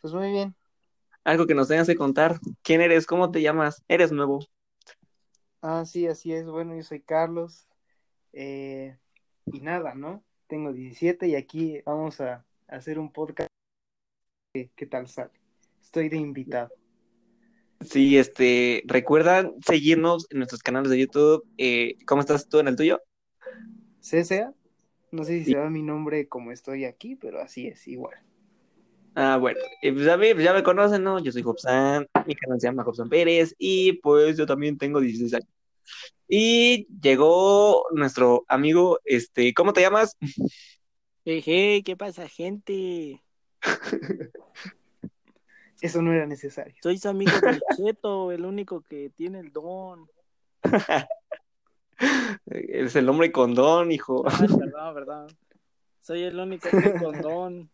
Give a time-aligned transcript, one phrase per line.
[0.00, 0.54] Pues muy bien.
[1.24, 2.38] Algo que nos tengas que contar.
[2.62, 3.06] ¿Quién eres?
[3.06, 3.82] ¿Cómo te llamas?
[3.88, 4.40] ¿Eres nuevo?
[5.60, 6.46] Ah, sí, así es.
[6.46, 7.66] Bueno, yo soy Carlos.
[8.32, 8.96] Eh,
[9.46, 10.24] y nada, ¿no?
[10.46, 13.48] Tengo 17 y aquí vamos a hacer un podcast.
[14.54, 15.30] ¿Qué, tal sale?
[15.82, 16.70] Estoy de invitado.
[17.80, 21.46] Sí, este, recuerda seguirnos en nuestros canales de YouTube.
[21.58, 23.00] Eh, ¿cómo estás tú en el tuyo?
[24.00, 24.54] CSA.
[25.10, 25.50] No sé si Sí.
[25.52, 28.18] se va mi nombre como estoy aquí, pero así es, igual.
[29.14, 31.18] Ah, bueno, eh, pues ya, me, ya me conocen, ¿no?
[31.18, 35.34] Yo soy Jobsan, mi canal se llama Jobsan Pérez y pues yo también tengo 16
[35.34, 35.48] años.
[36.28, 40.16] Y llegó nuestro amigo, este, ¿cómo te llamas?
[41.24, 43.22] Hey, hey, ¿qué pasa, gente?
[45.80, 46.74] Eso no era necesario.
[46.82, 50.08] Soy su amigo del Cheto, el único que tiene el don.
[52.46, 54.24] Es el hombre con don, hijo.
[54.28, 55.26] Ay, perdón, perdón.
[56.00, 57.70] Soy el único que con don.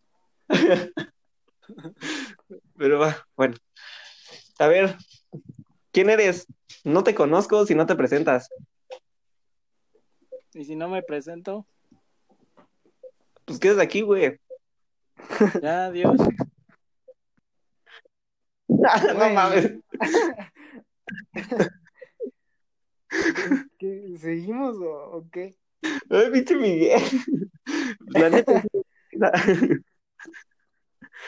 [2.78, 3.56] Pero va, bueno.
[4.58, 4.96] A ver,
[5.92, 6.46] ¿quién eres?
[6.84, 8.48] No te conozco si no te presentas.
[10.54, 11.66] Y si no me presento,
[13.44, 14.38] Pues quedas aquí, güey.
[15.62, 16.16] ya, adiós.
[18.68, 19.34] no Bueno.
[19.34, 19.72] mames.
[23.78, 25.56] ¿Qué, ¿Seguimos o, o qué?
[26.10, 27.02] Ay, pinche Miguel.
[28.08, 28.62] La neta.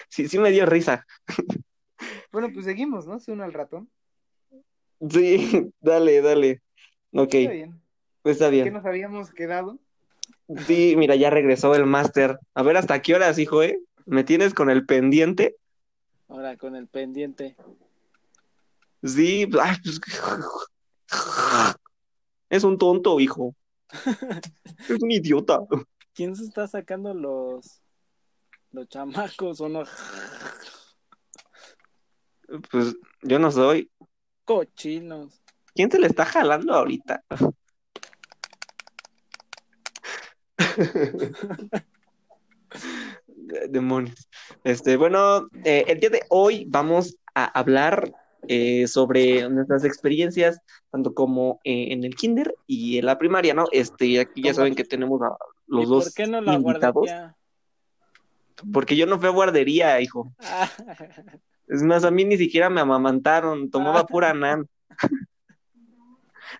[0.08, 1.06] Sí, Sí, me dio risa.
[2.33, 3.19] Bueno, pues seguimos, ¿no?
[3.19, 3.91] Se une al ratón.
[5.11, 6.62] Sí, dale, dale.
[7.12, 7.80] Ok, Está bien.
[8.22, 8.72] pues está ¿Qué bien.
[8.75, 9.78] nos habíamos quedado?
[10.66, 12.38] Sí, mira, ya regresó el máster.
[12.55, 13.80] A ver, ¿hasta qué horas, hijo, eh?
[14.05, 15.56] ¿Me tienes con el pendiente?
[16.28, 17.56] Ahora con el pendiente.
[19.03, 20.00] Sí, ay, pues,
[22.48, 23.55] Es un tonto, hijo.
[24.88, 25.60] Es un idiota.
[26.14, 27.83] ¿Quién se está sacando los
[28.77, 29.82] los chamacos o no?
[32.70, 33.91] Pues yo no soy.
[34.44, 35.41] Cochinos.
[35.74, 37.24] ¿Quién se le está jalando ahorita?
[43.70, 44.28] Demonios.
[44.62, 48.12] Este, bueno, eh, el día de hoy vamos a hablar
[48.47, 50.60] eh, sobre nuestras experiencias,
[50.91, 53.64] tanto como eh, en el kinder y en la primaria, ¿no?
[53.72, 55.34] Este, aquí ya saben que tenemos a
[55.66, 57.37] los ¿Y dos por qué no la invitados, guardería?
[58.72, 60.33] Porque yo no fui a guardería, hijo.
[60.41, 60.69] Ah,
[61.69, 64.06] Es más, a mí ni siquiera me amamantaron, tomaba Ah.
[64.06, 64.69] pura nan.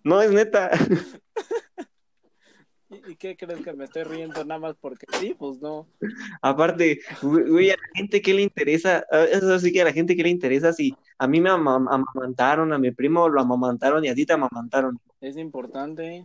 [0.03, 0.71] No, es neta.
[3.09, 5.35] ¿Y qué crees que me estoy riendo nada más porque sí?
[5.39, 5.89] Pues no.
[6.41, 10.15] Aparte, güey, a la gente que le interesa, a- eso sí que a la gente
[10.17, 14.09] que le interesa, si a mí me ama- amamantaron, a mi primo lo amamantaron y
[14.09, 14.99] a ti te amamantaron.
[15.21, 16.25] Es importante.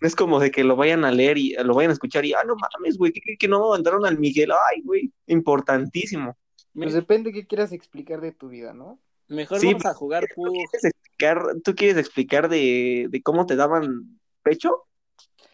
[0.00, 2.32] No es como de que lo vayan a leer y lo vayan a escuchar y,
[2.34, 6.36] ah, no mames, güey, que, que no amamantaron al Miguel, ay, güey, importantísimo.
[6.74, 8.98] Me- Pues depende qué quieras explicar de tu vida, ¿no?
[9.28, 13.56] mejor Sí, vamos a jugar ¿Tú quieres explicar, tú quieres explicar de, de cómo te
[13.56, 14.84] daban pecho?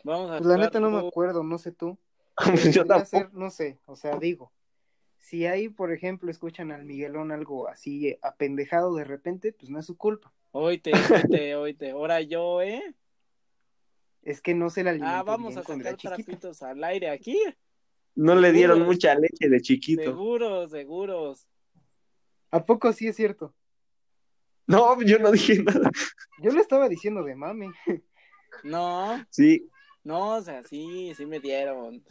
[0.03, 1.99] Vamos a Pues la jugar neta no me acuerdo, no sé tú.
[2.37, 4.51] Pues yo ser, no sé, o sea, digo,
[5.19, 9.87] si ahí, por ejemplo, escuchan al Miguelón algo así apendejado de repente, pues no es
[9.87, 10.33] su culpa.
[10.53, 11.91] Oíte, oíte, oíte.
[11.91, 12.95] Ahora yo, ¿eh?
[14.23, 16.39] Es que no se le alimenta Ah, vamos bien a cuando era sacar chiquito.
[16.39, 17.39] trapitos al aire aquí.
[18.15, 18.95] No le dieron Seguros.
[18.97, 20.03] mucha leche de chiquito.
[20.03, 21.49] Seguros, seguros.
[22.51, 23.55] ¿A poco sí es cierto?
[24.67, 25.91] No, yo no dije nada.
[26.43, 27.69] Yo lo estaba diciendo de mami.
[28.65, 29.69] No, Sí,
[30.05, 32.05] no, o sea, sí, sí me dieron.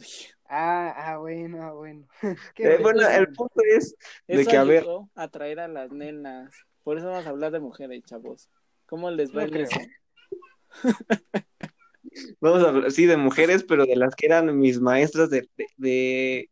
[0.46, 2.06] Ah, ah, bueno, ah, bueno.
[2.54, 3.94] Qué Eh, bueno, el punto es
[4.26, 6.54] de Eso que, a ver, atraer a las nenas.
[6.82, 8.48] Por eso vamos a hablar de mujeres, chavos.
[8.86, 9.68] ¿Cómo les va No en creo.
[12.40, 15.66] vamos a hablar, sí, de mujeres, pero de las que eran mis maestras de, de-
[15.76, 16.50] de-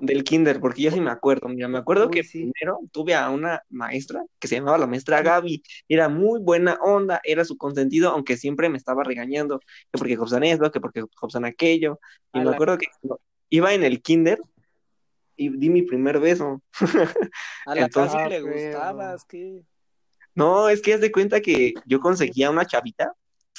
[0.00, 2.50] del kinder, porque yo sí me acuerdo, mira, me acuerdo Uy, que sí.
[2.52, 7.20] primero tuve a una maestra que se llamaba la maestra Gaby, era muy buena onda,
[7.22, 11.44] era su consentido, aunque siempre me estaba regañando, que porque Jobsan esto, que porque Jobsan
[11.44, 12.00] aquello,
[12.32, 12.86] y A me la- acuerdo que
[13.50, 14.40] iba en el kinder
[15.36, 16.60] y di mi primer beso.
[17.66, 19.62] A la Entonces- le gustabas, ¿qué?
[20.34, 23.12] No, es que haz de cuenta que yo conseguía una chavita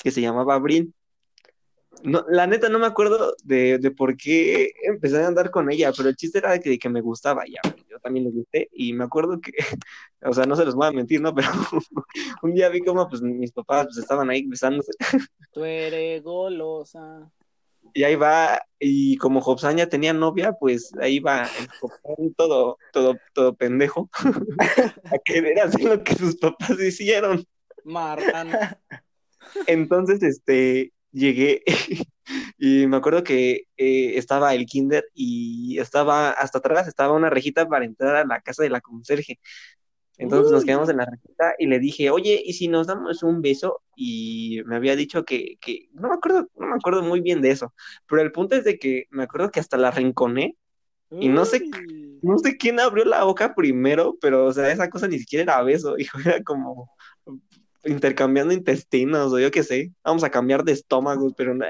[0.04, 0.94] que se llamaba Abril.
[2.04, 5.92] No, la neta no me acuerdo de, de por qué empecé a andar con ella,
[5.96, 7.62] pero el chiste era de que, de que me gustaba ya.
[7.90, 9.52] Yo también le gusté y me acuerdo que,
[10.22, 11.34] o sea, no se los voy a mentir, ¿no?
[11.36, 11.50] Pero
[12.44, 14.92] un día vi como pues mis papás pues estaban ahí besándose
[15.52, 17.32] Tú eres golosa.
[17.94, 22.78] y ahí va, y como Jobsan ya tenía novia, pues ahí va el Jobsan todo,
[22.92, 24.10] todo, todo pendejo
[25.06, 27.46] a querer hacer lo que sus papás hicieron.
[27.84, 28.58] Marrano.
[29.68, 31.64] Entonces, este, llegué,
[32.60, 37.68] Y me acuerdo que eh, estaba el kinder y estaba hasta atrás, estaba una rejita
[37.68, 39.40] para entrar a la casa de la conserje.
[40.18, 40.66] Entonces nos Uy.
[40.66, 43.84] quedamos en la rejita y le dije, oye, ¿y si nos damos un beso?
[43.96, 47.52] Y me había dicho que, que, no me acuerdo, no me acuerdo muy bien de
[47.52, 47.74] eso,
[48.08, 50.58] pero el punto es de que me acuerdo que hasta la rinconé
[51.20, 51.68] Y no sé-
[52.22, 55.64] no sé quién abrió la boca primero, pero, o sea, esa cosa ni siquiera era
[55.64, 56.92] beso, hijo, era como
[57.86, 61.66] intercambiando intestinos, o yo qué sé, vamos a cambiar de estómagos, pero no.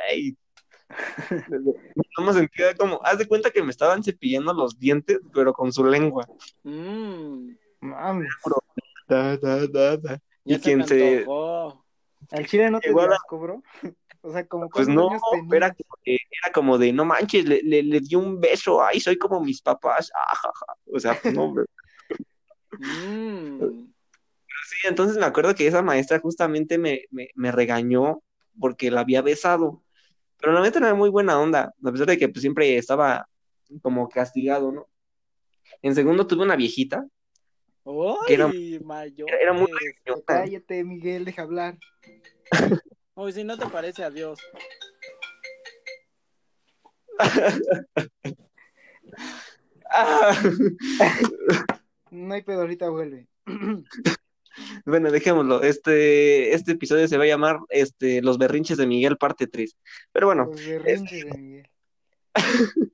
[2.18, 5.74] No me sentía como, haz de cuenta que me estaban cepillando los dientes, pero con
[5.74, 6.28] su lengua.
[6.64, 8.30] Mm, Mames.
[9.08, 11.26] Da, da, da, Y se quien se.
[12.32, 13.64] ¿Al chile no te dio asco, bro?
[14.22, 17.62] O sea, como pues ¿cuántos no, era como, de, era como de, no manches, le,
[17.62, 20.74] le, le di un beso, ay, soy como mis papás, ajaja.
[20.92, 21.54] O sea, pues no.
[22.78, 23.94] Mm,
[24.68, 28.22] Sí, entonces me acuerdo que esa maestra justamente me, me, me regañó
[28.60, 29.84] porque la había besado.
[30.40, 33.28] Pero la neta era muy buena onda, a pesar de que pues, siempre estaba
[33.82, 34.88] como castigado, ¿no?
[35.82, 37.06] En segundo tuve una viejita,
[38.28, 38.52] Que era-
[38.84, 39.30] mayor.
[39.30, 39.68] era muy
[40.04, 41.78] Pero Cállate, Miguel, deja hablar.
[43.16, 44.40] Uy, si no te parece, adiós.
[49.98, 50.34] Ah.
[52.12, 53.28] No hay pedo, ahorita vuelve.
[54.86, 55.62] Bueno, dejémoslo.
[55.62, 59.76] Este, este episodio se va a llamar este, Los berrinches de Miguel, parte 3.
[60.12, 61.70] Pero bueno, Los berrinches de Miguel.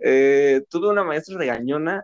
[0.00, 2.02] eh, tuve una maestra regañona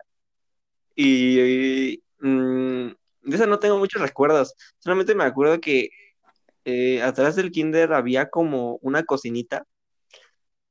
[0.95, 2.87] y, y, mm,
[3.23, 4.53] de esa no tengo muchos recuerdos.
[4.79, 5.89] Solamente me acuerdo que
[6.65, 9.65] eh, atrás del kinder había como una cocinita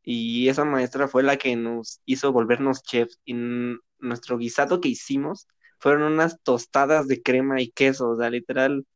[0.02, 3.34] y esa maestra fue la que nos hizo volvernos chefs y
[3.98, 5.48] nuestro guisado que hicimos
[5.78, 8.86] fueron unas tostadas de crema y queso, o sea, literal,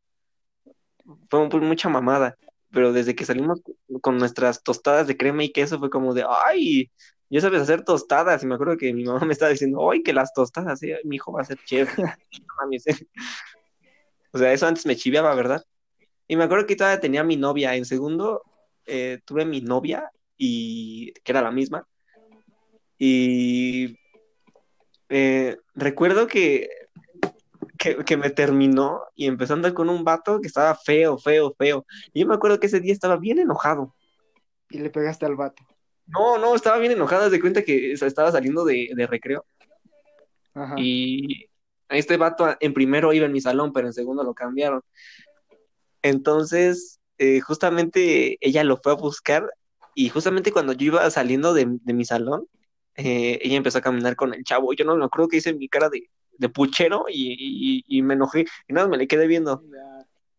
[1.31, 2.37] fue pues, mucha mamada.
[2.71, 3.61] Pero desde que salimos
[4.01, 6.91] con nuestras tostadas de crema y queso fue como de, ay,
[7.29, 8.43] ya sabes hacer tostadas.
[8.43, 11.17] Y me acuerdo que mi mamá me estaba diciendo, ay, que las tostadas, eh, mi
[11.17, 11.89] hijo va a ser chef.
[12.71, 12.95] Eh.
[14.33, 15.65] O sea, eso antes me chiveaba, ¿verdad?
[16.29, 17.75] Y me acuerdo que todavía tenía mi novia.
[17.75, 18.43] En segundo,
[18.87, 20.11] eh, tuve mi novia,
[20.45, 21.87] y que era la misma.
[22.99, 23.97] Y
[25.15, 26.71] eh, recuerdo que,
[27.79, 31.55] que, que me terminó y empezó a andar con un vato que estaba feo, feo,
[31.59, 31.85] feo.
[32.15, 33.95] Y yo me acuerdo que ese día estaba bien enojado.
[34.71, 35.63] Y le pegaste al vato.
[36.07, 39.45] No, no, estaba bien enojado, haz de cuenta que estaba saliendo de, de recreo
[40.55, 40.75] Ajá.
[40.79, 41.47] y
[41.91, 44.81] este vato en primero iba en mi salón, pero en segundo lo cambiaron.
[46.01, 49.47] Entonces, eh, justamente ella lo fue a buscar
[49.95, 52.49] y justamente cuando yo iba saliendo de, de mi salón,
[52.97, 54.73] eh, ella empezó a caminar con el chavo.
[54.75, 58.15] Yo no me acuerdo que hice mi cara de, de puchero y, y- y me
[58.15, 59.63] enojé y nada, me le quedé viendo.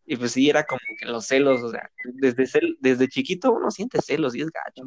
[0.06, 3.70] Y pues sí, era como que los celos, o sea, desde, cel- desde chiquito uno
[3.70, 4.82] siente celos y es gacho.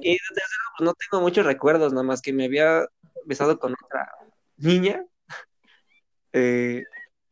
[0.00, 2.86] Y desde eso pues, no tengo muchos recuerdos, nada más que me había
[3.26, 4.08] besado con otra
[4.56, 5.04] niña,
[6.32, 6.82] eh,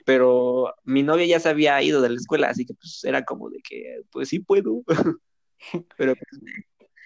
[0.05, 3.49] pero mi novia ya se había ido de la escuela, así que pues era como
[3.51, 4.83] de que, pues sí puedo,
[5.97, 6.43] pero pues,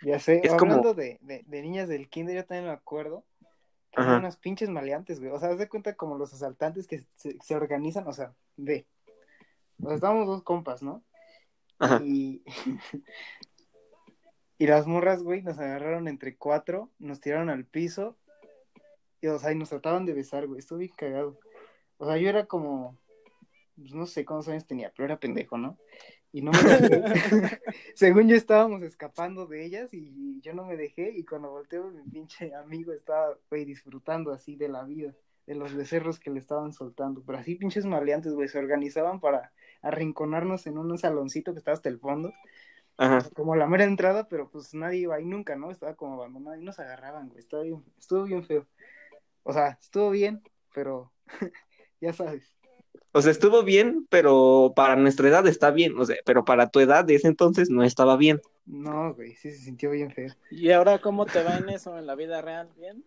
[0.03, 3.25] Ya sé, Es como- hablando de, de, de niñas del kinder, yo también me acuerdo
[3.93, 5.31] que eran unas pinches maleantes, güey.
[5.33, 8.87] O sea, haz de cuenta como los asaltantes que se, se organizan, o sea, ve.
[9.81, 11.03] O sea, estábamos dos compas, ¿no?
[11.79, 12.43] ajá, Y,
[14.59, 18.17] y las morras, güey, nos agarraron entre cuatro, nos tiraron al piso,
[19.21, 20.59] y, o sea, y nos trataban de besar, güey.
[20.59, 21.39] Estuve bien cagado.
[21.99, 22.99] O sea, yo era como,
[23.77, 25.79] pues, no sé cuántos años tenía, pero era pendejo, ¿no?
[26.35, 27.01] Y no me dejé.
[27.95, 32.03] Según yo estábamos escapando de ellas y yo no me dejé y cuando volteo mi
[32.11, 35.15] pinche amigo estaba, güey, disfrutando así de la vida,
[35.47, 37.23] de los becerros que le estaban soltando.
[37.25, 41.89] Pero así pinches maleantes, güey, se organizaban para arrinconarnos en un saloncito que estaba hasta
[41.89, 42.33] el fondo,
[42.97, 43.21] ajá.
[43.37, 45.71] como la mera entrada, pero pues nadie iba ahí nunca, ¿no?
[45.71, 48.67] Estaba como abandonado y nos agarraban, güey, estaba bien, estuvo bien feo.
[49.45, 50.43] O sea, estuvo bien,
[50.75, 51.13] pero
[52.01, 52.57] ya sabes.
[53.17, 56.81] O sea, estuvo bien, pero para nuestra edad está bien, o sea, pero para tu
[56.81, 58.41] edad de ese entonces no estaba bien.
[58.67, 60.35] No, güey, sí se sintió bien feo.
[60.51, 62.69] ¿Y ahora cómo te va en eso, en la vida real?
[62.77, 63.05] ¿Bien?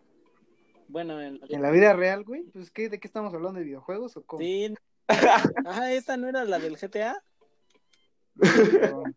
[0.88, 3.58] Bueno, en la En la vida real, güey, pues ¿qué, ¿de qué estamos hablando?
[3.58, 4.40] ¿De videojuegos o cómo?
[4.40, 4.74] Sí.
[5.66, 7.22] Ajá, ¿esta no era la del GTA?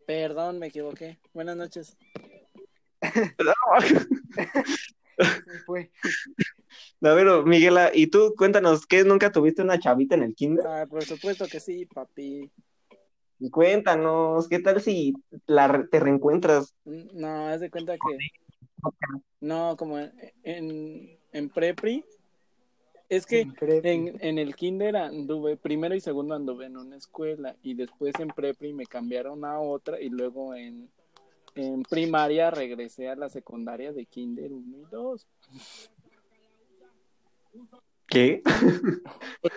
[0.05, 1.19] Perdón, me equivoqué.
[1.33, 1.95] Buenas noches.
[5.25, 5.91] Se fue.
[7.03, 10.65] A ver, Miguela, y tú cuéntanos, ¿qué nunca tuviste una chavita en el kinder?
[10.67, 12.51] Ah, por supuesto que sí, papi.
[13.39, 15.13] Y cuéntanos, ¿qué tal si
[15.47, 16.75] la, re- te reencuentras?
[16.85, 18.17] No, haz de cuenta que.
[19.39, 22.05] No, como en, en, prepri.
[23.09, 27.73] Es que en, en el kinder anduve, primero y segundo anduve en una escuela y
[27.73, 30.89] después en prepri me cambiaron a otra y luego en,
[31.55, 35.27] en primaria regresé a la secundaria de Kinder 1 y 2.
[38.07, 38.41] ¿Qué?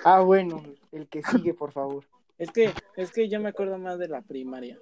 [0.05, 2.05] Ah, bueno, el que sigue, por favor.
[2.39, 4.79] Es que, es que yo me acuerdo más de la primaria.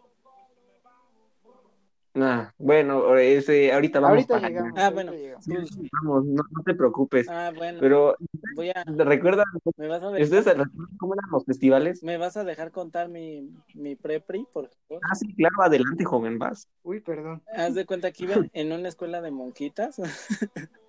[2.15, 4.49] Ah, bueno, ese, ahorita vamos Ahorita para allá.
[4.61, 4.79] llegamos.
[4.79, 5.13] Ah, bueno.
[5.13, 5.45] llegamos.
[5.45, 7.27] Sí, sí, vamos, no, no te preocupes.
[7.29, 8.17] Ah, bueno, Pero,
[8.55, 9.47] voy a, ¿recuerdan?
[9.77, 12.03] me vas a dejar, ¿Ustedes se recuerdan cómo eran los festivales?
[12.03, 15.03] me vas a dejar contar mi, mi prepri, por favor.
[15.11, 16.69] Ah, sí, claro, adelante, joven, vas.
[16.83, 17.43] Uy, perdón.
[17.57, 19.97] Haz de cuenta que iba en una escuela de monjitas.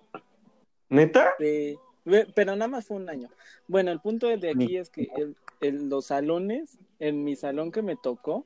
[0.90, 1.32] ¿Neta?
[2.34, 3.30] pero nada más fue un año.
[3.66, 7.80] Bueno, el punto de aquí es que el- el- los salones, en mi salón que
[7.80, 8.44] me tocó,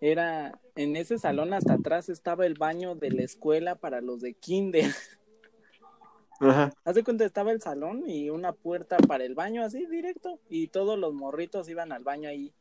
[0.00, 4.34] era, en ese salón hasta atrás estaba el baño de la escuela para los de
[4.34, 4.84] kinder.
[6.40, 6.72] Ajá.
[6.84, 10.38] Haz de cuenta, estaba el salón y una puerta para el baño así directo.
[10.48, 12.54] Y todos los morritos iban al baño ahí.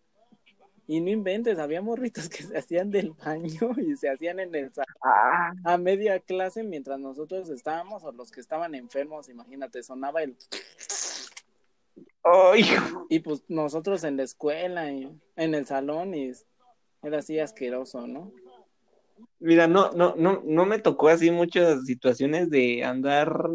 [0.87, 4.73] Y no inventes, había morritos que se hacían del baño y se hacían en el
[4.73, 10.23] salón Ah, a media clase mientras nosotros estábamos o los que estaban enfermos, imagínate, sonaba
[10.23, 10.35] el...
[12.23, 12.63] ay,
[13.09, 16.31] Y pues nosotros en la escuela, y en el salón y
[17.01, 18.31] era así asqueroso, ¿no?
[19.39, 23.49] Mira, no, no, no, no me tocó así muchas situaciones de andar,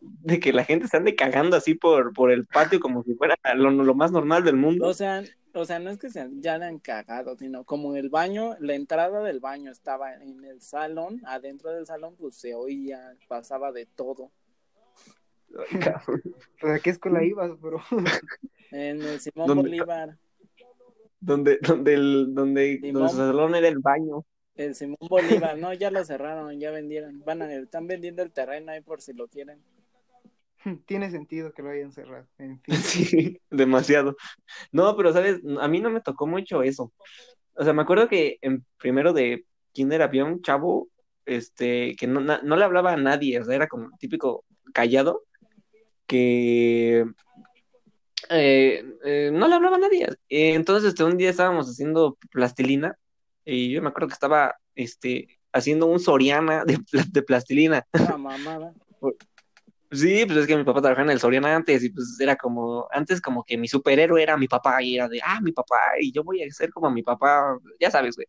[0.00, 3.36] de que la gente se ande cagando así por, por el patio como si fuera
[3.54, 4.86] lo, lo más normal del mundo.
[4.86, 5.22] O sea,
[5.54, 9.22] o sea, no es que se ya eran cagados, sino como el baño, la entrada
[9.22, 14.32] del baño estaba en el salón, adentro del salón pues se oía, pasaba de todo.
[15.56, 16.22] Ay, cabrón.
[16.60, 17.80] ¿Pero a qué escuela ibas, bro?
[18.72, 19.62] En el Simón ¿Dónde?
[19.62, 20.18] Bolívar,
[21.24, 22.92] donde, donde el, donde, Simón.
[22.92, 24.24] donde su salón era el baño.
[24.56, 28.72] el Simón Bolívar, no, ya lo cerraron, ya vendieron, van a, están vendiendo el terreno
[28.72, 29.62] ahí por si lo quieren.
[30.86, 32.26] Tiene sentido que lo hayan cerrado.
[32.38, 32.74] En fin.
[32.82, 34.16] Sí, demasiado.
[34.72, 36.92] No, pero sabes, a mí no me tocó mucho eso.
[37.56, 40.88] O sea, me acuerdo que en primero de kinder había un chavo,
[41.26, 45.22] este, que no, na- no le hablaba a nadie, o sea, era como típico callado,
[46.06, 47.04] que
[48.30, 50.08] eh, eh, no le hablaba a nadie.
[50.28, 52.96] Eh, entonces, este, un día estábamos haciendo plastilina
[53.44, 57.86] y yo me acuerdo que estaba, este, haciendo un Soriana de plastilina.
[57.92, 58.74] La mamada.
[59.94, 62.88] Sí, pues es que mi papá trabajaba en el Soriana antes y pues era como,
[62.90, 66.10] antes como que mi superhéroe era mi papá y era de, ah, mi papá y
[66.10, 68.26] yo voy a ser como mi papá, ya sabes, güey.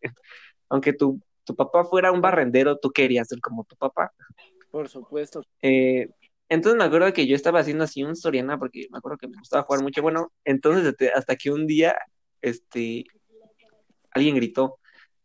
[0.69, 4.13] Aunque tu, tu papá fuera un barrendero, tú querías ser como tu papá.
[4.69, 5.41] Por supuesto.
[5.61, 6.09] Eh,
[6.49, 9.37] entonces me acuerdo que yo estaba haciendo así un Soriana porque me acuerdo que me
[9.37, 10.01] gustaba jugar mucho.
[10.01, 11.95] Bueno, entonces este, hasta que un día,
[12.41, 13.05] este,
[14.11, 14.79] alguien gritó,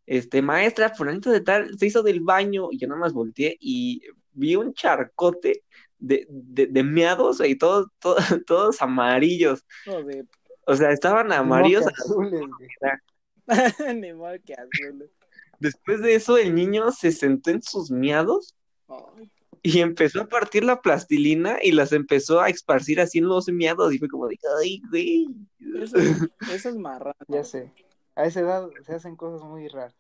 [0.07, 4.03] este, maestra, fulanito de tal, se hizo del baño y yo nada más volteé y
[4.33, 5.65] vi un charcote
[5.99, 9.65] de, de, de meados y todos, todos, todos amarillos.
[9.85, 10.27] Joder.
[10.67, 11.85] O sea, estaban amarillos.
[13.47, 15.11] Azules.
[15.59, 18.55] Después de eso, el niño se sentó en sus meados
[18.91, 19.31] Ay,
[19.63, 23.93] y empezó a partir la plastilina y las empezó a esparcir así en los meados
[23.95, 25.29] y fue como de, ay, güey.
[25.83, 25.97] eso,
[26.53, 27.15] eso es marrano.
[27.29, 27.73] Ya sé.
[28.17, 29.95] A esa edad se hacen cosas muy raras.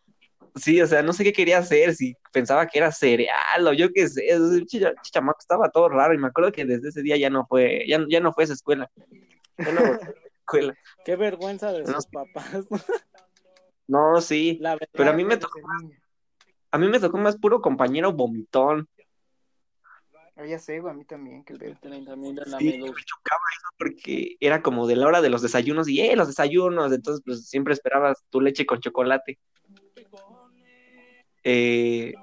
[0.57, 3.93] Sí, o sea, no sé qué quería hacer, si pensaba que era cereal o yo
[3.93, 4.64] qué sé, ese
[5.12, 8.00] chamaco estaba todo raro y me acuerdo que desde ese día ya no fue, ya,
[8.09, 8.90] ya no fue a esa escuela.
[9.59, 10.75] Ya no volvió a la escuela.
[11.05, 11.93] Qué vergüenza de No.
[11.95, 12.67] sus papás.
[13.87, 14.61] No, sí,
[14.93, 15.97] pero a mí me tocó, niño.
[16.71, 18.88] a mí me tocó más puro compañero vomitón.
[20.40, 21.44] Ah, ya sé, güey, a mí también.
[21.44, 21.76] Que pedo.
[21.80, 25.28] 30 mil de la Sí, me chocaba eso porque era como de la hora de
[25.28, 29.38] los desayunos y, eh, los desayunos, entonces pues siempre esperabas tu leche con chocolate.
[31.42, 32.14] Eh,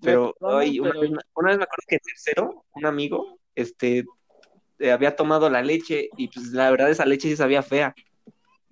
[0.00, 4.04] pero ay, una, vez, me- una vez me acuerdo que en tercero, un amigo, este,
[4.78, 7.94] eh, había tomado la leche y pues la verdad esa leche sí sabía fea,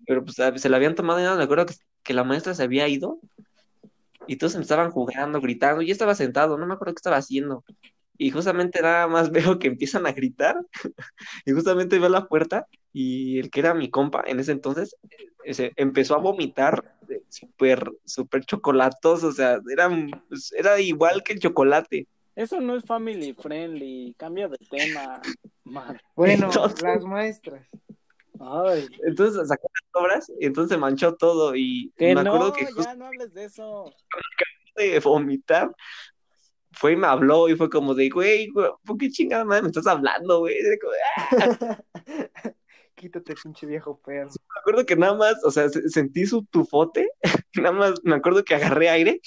[0.06, 2.54] pero pues a- se la habían tomado y nada, me acuerdo que, que la maestra
[2.54, 3.20] se había ido
[4.26, 7.64] y todos estaban jugando, gritando, y yo estaba sentado, no me acuerdo qué estaba haciendo.
[8.18, 10.56] Y justamente nada más veo que empiezan a gritar
[11.46, 14.96] y justamente veo la puerta y el que era mi compa en ese entonces
[15.44, 19.88] eh, se empezó a vomitar eh, súper, súper chocolatoso, o sea, era,
[20.28, 22.06] pues, era igual que el chocolate.
[22.34, 24.14] Eso no es family friendly.
[24.16, 25.20] Cambia de tema.
[25.64, 26.00] Madre.
[26.14, 27.66] Bueno, Entonces- las maestras.
[28.40, 28.86] Ay.
[29.04, 32.66] Entonces sacó las obras y entonces se manchó todo y Que me acuerdo no, que
[32.66, 33.92] justo ya no hables de eso.
[34.76, 35.74] de vomitar
[36.78, 39.68] fue y me habló y fue como de, güey, güey, ¿por qué chingada madre me
[39.68, 40.54] estás hablando, güey?
[40.80, 41.82] Como, "Ah".
[42.94, 44.28] Quítate, pinche viejo perro.
[44.28, 47.08] me acuerdo que nada más, o sea, se- sentí su tufote,
[47.54, 49.20] nada más me acuerdo que agarré aire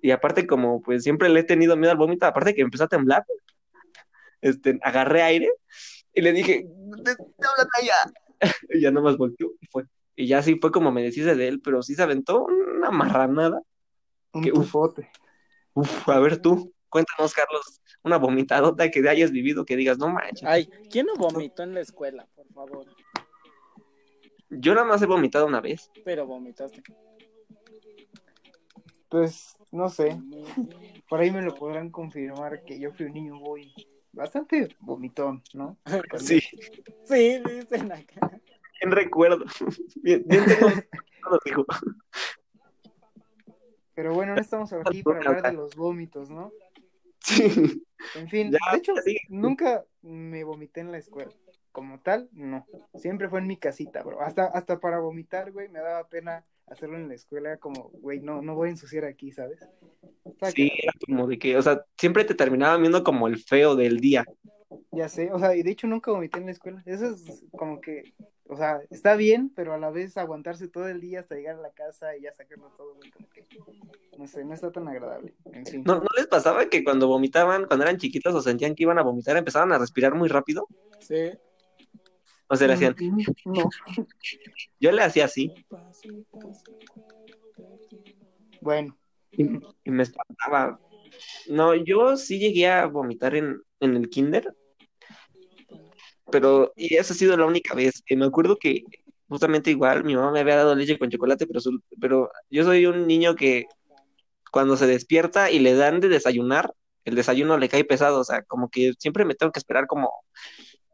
[0.00, 2.88] y aparte como pues siempre le he tenido miedo al vómito, aparte que empezó a
[2.88, 3.24] temblar,
[4.40, 5.50] este, agarré aire
[6.14, 6.66] y le dije,
[7.04, 7.94] "Te- te hablan allá.
[8.70, 9.84] Y ya nada más volteó y fue.
[10.14, 13.60] Y ya sí fue como me deshice de él, pero sí se aventó una marranada.
[14.32, 14.58] Un Que, uf.
[14.60, 15.10] tufote.
[15.12, 15.27] Uf,
[16.06, 20.44] a ver tú, cuéntanos, Carlos, una vomitadota que hayas vivido que digas, no manches.
[20.48, 22.86] Ay, ¿quién no vomitó en la escuela, por favor?
[24.50, 25.90] Yo nada más he vomitado una vez.
[26.04, 26.82] Pero vomitaste.
[29.08, 30.20] Pues, no sé.
[31.08, 33.72] Por ahí me lo podrán confirmar que yo fui un niño muy
[34.12, 35.78] bastante vomitón, ¿no?
[36.18, 36.40] Sí,
[37.04, 38.30] Sí, dicen acá.
[38.80, 39.44] bien recuerdo.
[40.02, 40.68] Bien, bien tengo-
[41.22, 41.66] no lo digo.
[43.98, 46.52] Pero bueno, no estamos aquí para hablar de los vómitos, ¿no?
[47.18, 47.82] Sí,
[48.14, 48.92] En fin, Ya, de hecho,
[49.28, 51.32] nunca me vomité en la escuela.
[51.72, 52.64] Como tal, no.
[52.94, 54.20] Siempre fue en mi casita, bro.
[54.20, 57.48] Hasta, hasta para vomitar, güey, me daba pena hacerlo en la escuela.
[57.48, 59.66] Era como, güey, no, no voy a ensuciar aquí, ¿sabes?
[60.54, 63.98] Sí, era como de que, o sea, siempre te terminaba viendo como el feo del
[63.98, 64.24] día.
[64.92, 66.82] Ya sé, o sea, y de hecho nunca vomité en la escuela.
[66.84, 68.14] Eso es como que,
[68.48, 71.62] o sea, está bien, pero a la vez aguantarse todo el día hasta llegar a
[71.62, 73.46] la casa y ya sacarlo todo, como que,
[74.18, 75.34] no sé, no está tan agradable.
[75.52, 75.82] En fin.
[75.86, 79.02] ¿No, ¿No les pasaba que cuando vomitaban, cuando eran chiquitos o sentían que iban a
[79.02, 80.66] vomitar, empezaban a respirar muy rápido?
[81.00, 81.30] Sí.
[82.50, 83.68] O sea, le hacían, Mm, No.
[84.80, 85.52] yo le hacía así
[88.60, 88.98] Bueno,
[89.30, 89.44] y,
[89.84, 90.80] y me espantaba.
[91.48, 94.54] No, yo sí llegué a vomitar en, en el kinder,
[96.30, 98.02] pero y esa ha sido la única vez.
[98.08, 98.84] Y me acuerdo que
[99.28, 102.86] justamente igual mi mamá me había dado leche con chocolate, pero, su- pero yo soy
[102.86, 103.66] un niño que
[104.50, 106.72] cuando se despierta y le dan de desayunar,
[107.04, 110.10] el desayuno le cae pesado, o sea, como que siempre me tengo que esperar como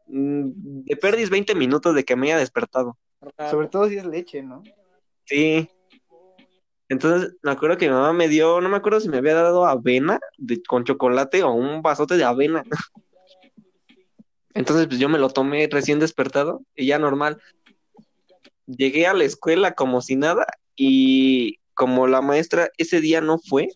[0.07, 2.97] mm, de perdis 20 minutos de que me haya despertado.
[3.49, 4.63] sobre todo si es leche, ¿no?
[5.25, 5.69] Sí.
[6.87, 9.65] Entonces, me acuerdo que mi mamá me dio, no me acuerdo si me había dado
[9.65, 12.63] avena de- con chocolate o un vasote de avena.
[14.55, 17.41] Entonces, pues yo me lo tomé recién despertado y ya normal.
[18.65, 23.67] Llegué a la escuela como si nada y como la maestra ese día no fue,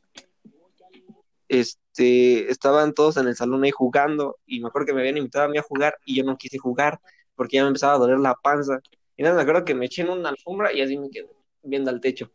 [1.49, 5.45] este, estaban todos en el salón ahí jugando y me acuerdo que me habían invitado
[5.45, 6.99] a mí a jugar y yo no quise jugar
[7.35, 8.79] porque ya me empezaba a doler la panza.
[9.17, 11.27] Y nada, me acuerdo que me eché en una alfombra y así me quedé
[11.61, 12.31] viendo al techo,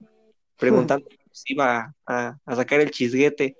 [0.58, 3.56] preguntando si iba a, a sacar el chisguete.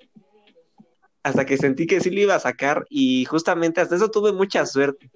[1.25, 4.65] Hasta que sentí que sí lo iba a sacar y justamente hasta eso tuve mucha
[4.67, 5.11] suerte.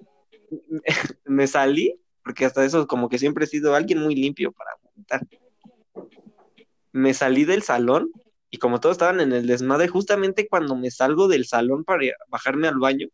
[1.25, 5.21] Me salí, porque hasta eso como que siempre he sido alguien muy limpio para vomitar.
[6.91, 8.11] Me salí del salón
[8.49, 12.67] y como todos estaban en el desmadre, justamente cuando me salgo del salón para bajarme
[12.67, 13.07] al baño,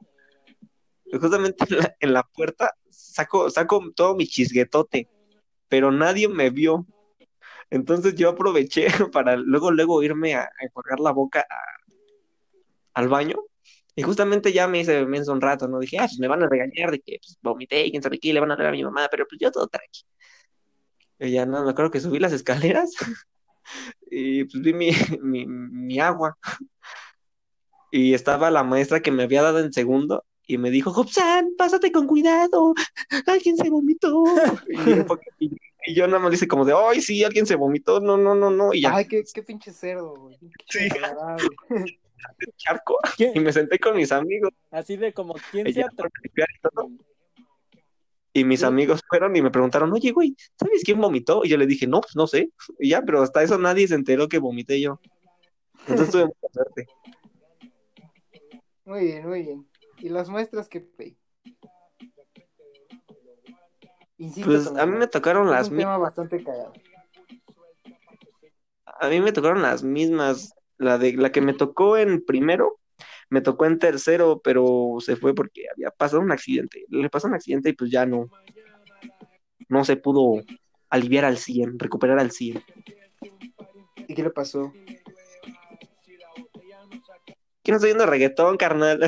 [1.12, 5.10] justamente en la, en la puerta saco, saco todo mi chisguetote,
[5.68, 6.86] pero nadie me vio.
[7.70, 11.85] Entonces yo aproveché para luego, luego irme a, a la boca a-
[12.96, 13.36] al baño.
[13.96, 15.80] Y justamente ya me hice menso un rato, ¿no?
[15.80, 18.34] Dije, ah, pues me van a regañar de que pues, vomité y quién sabe qué,
[18.34, 20.02] le van a dar a mi mamá, pero pues yo todo tranqui.
[21.20, 22.92] Y ya no, me acuerdo que subí las escaleras
[24.12, 24.90] y pues vi mi,
[25.22, 26.38] mi, mi agua.
[27.92, 31.92] Y estaba la maestra que me había dado en segundo y me dijo, Hobsan, pásate
[31.92, 32.74] con cuidado,
[33.28, 34.24] alguien se vomitó.
[34.70, 35.06] Y yo,
[35.40, 38.18] y- y yo nada más le hice como de, ay, sí, alguien se vomitó, no,
[38.18, 40.36] no, no, no, y ya, Ay, qué, qué pinche cerdo, güey.
[40.68, 40.90] Sí.
[42.58, 42.97] Charco,
[43.34, 45.86] y me senté con mis amigos, Así de como, ¿quién y se
[48.34, 48.65] y mis Sí.
[48.65, 51.45] amigos fueron y me preguntaron, oye, güey, ¿sabes quién vomitó?
[51.45, 52.49] Y yo le dije, no, pues no sé.
[52.80, 54.99] Y ya, pero hasta eso nadie se enteró que vomité yo.
[55.88, 56.88] Entonces tuve mucha suerte.
[58.84, 59.69] Muy bien, muy bien.
[59.99, 61.15] ¿Y las muestras qué pe?
[64.17, 66.73] Insisto Pues a mí me tocaron las un mi- tema bastante cagado.
[68.86, 70.54] a mí me tocaron las mismas.
[70.78, 72.80] La de la que me tocó en primero,
[73.30, 76.86] me tocó en tercero, pero se fue porque había pasado un accidente.
[76.90, 78.30] Le pasó un accidente y pues ya no,
[79.70, 80.44] no se pudo
[80.90, 82.64] aliviar al 100, recuperar al 100.
[84.08, 84.72] ¿Y qué le pasó?
[87.64, 89.00] ¿Quién no está viendo reggaetón, carnal?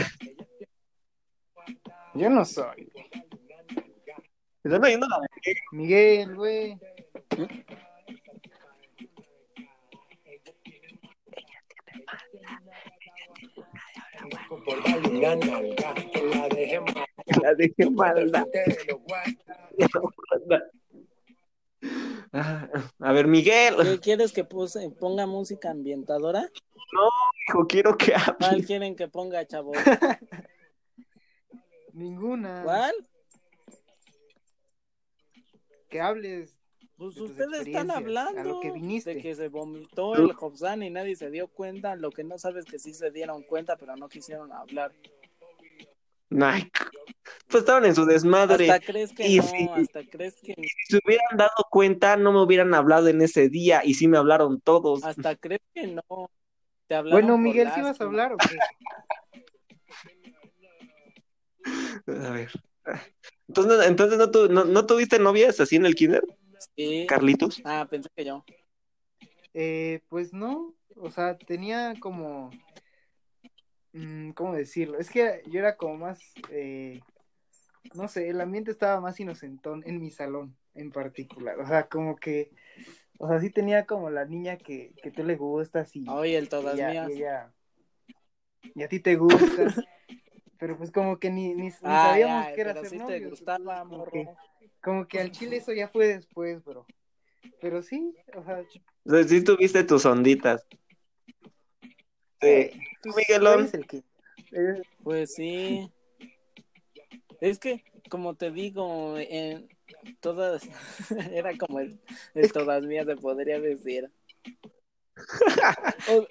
[2.16, 2.92] Yo no soy.
[4.64, 5.20] ¿Están oyendo la
[5.72, 6.78] Miguel, güey.
[7.30, 7.48] Por
[12.18, 12.98] darle una nalga,
[14.12, 14.17] que
[17.42, 18.32] la deje mal.
[18.32, 18.98] la dejé.
[22.34, 22.68] Ah,
[23.00, 26.50] A ver, Miguel, ¿Qué quieres que puse- ponga música ambientadora?
[27.48, 28.66] hijo, quiero que ¿Cuál hable.
[28.66, 29.72] quieren que ponga, chavo?
[31.94, 32.64] Ninguna.
[32.64, 32.94] ¿Cuál?
[35.90, 36.57] Que hables.
[36.98, 39.14] Pues de ustedes están hablando a lo que viniste.
[39.16, 41.96] de que se vomitó el Hobsan y nadie se dio cuenta.
[41.96, 44.92] Lo que no sabes que sí se dieron cuenta, pero no quisieron hablar.
[46.42, 46.70] Ay,
[47.48, 48.70] pues estaban en su desmadre.
[48.72, 49.70] Hasta crees que Y no, sí.
[49.76, 53.82] hasta crees que Si se hubieran dado cuenta, no me hubieran hablado en ese día
[53.86, 55.04] y sí me hablaron todos.
[55.04, 56.30] hasta crees que no.
[56.88, 58.58] Te hablaron Bueno, Miguel, ¿sí vas a hablar o qué?
[62.12, 62.52] A ver.
[63.48, 66.24] Entonces, entonces ¿no, tu- no, ¿no tuviste novias así en el kinder,
[66.76, 67.06] Sí.
[67.08, 67.62] Carlitos?
[67.64, 68.44] Ah, pensé que yo.
[69.54, 72.52] Eh, pues no, o sea, tenía como,
[73.94, 75.00] mm, ¿cómo decirlo?
[75.00, 76.20] Es que yo era como más,
[76.52, 77.00] eh,
[77.96, 82.18] no sé, el ambiente estaba más inocentón en mi salón en particular, o sea, como
[82.18, 82.52] que,
[83.18, 86.50] o sea, sí tenía como la niña que, que tú le gustas y, Oye, el
[86.50, 87.10] todas y ella- mías.
[87.10, 87.54] y ella-
[88.76, 89.38] y a ti te gusta,
[90.60, 93.06] pero pues como que ni, ni, ni Ay, sabíamos ay, qué era pero ser sí
[93.08, 94.38] te gustaba, morro.
[94.88, 96.86] Como que al chile eso ya fue después, bro,
[97.60, 98.64] pero sí, o sea,
[99.04, 100.66] O sea, sí tuviste tus onditas.
[102.40, 102.72] Sí.
[103.04, 103.66] pues, Miguelón.
[103.66, 103.98] es el que-
[104.54, 105.92] eh, Pues sí.
[107.42, 109.68] Es que, como te digo, en
[110.22, 110.64] todas,
[111.34, 112.00] era como el,
[112.54, 114.10] todas mías, se podría decir.
[116.08, 116.28] O-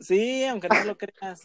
[0.00, 1.42] sí, aunque no lo creas.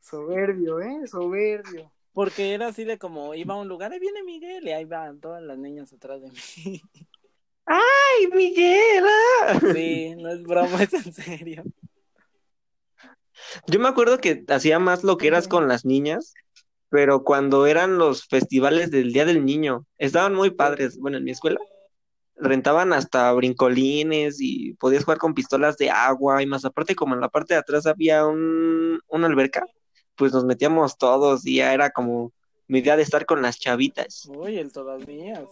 [0.00, 1.06] Soberbio, ¿eh?
[1.06, 1.92] Soberbio.
[2.16, 5.20] Porque era así de como iba a un lugar, ahí viene Miguel, y ahí van
[5.20, 6.80] todas las niñas atrás de mí.
[7.66, 9.04] ¡Ay, Miguel!
[9.42, 9.60] ah!
[9.74, 11.62] Sí, no es broma, es en serio.
[13.66, 16.32] Yo me acuerdo que hacía más lo que eras con las niñas,
[16.88, 20.96] pero cuando eran los festivales del Día del Niño, estaban muy padres.
[20.98, 21.60] Bueno, en mi escuela
[22.36, 27.20] rentaban hasta brincolines y podías jugar con pistolas de agua y más aparte como en
[27.20, 29.66] la parte de atrás había un, una alberca,
[30.16, 32.32] pues nos metíamos todos y ya era como
[32.68, 34.26] mi idea de estar con las chavitas.
[34.28, 35.44] Uy, el todas mías.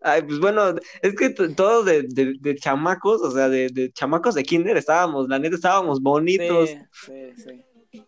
[0.00, 4.34] Ay, pues bueno, es que todos de, de, de chamacos, o sea, de, de chamacos
[4.34, 6.70] de kinder estábamos, la neta estábamos bonitos.
[6.92, 8.04] Sí, sí, sí.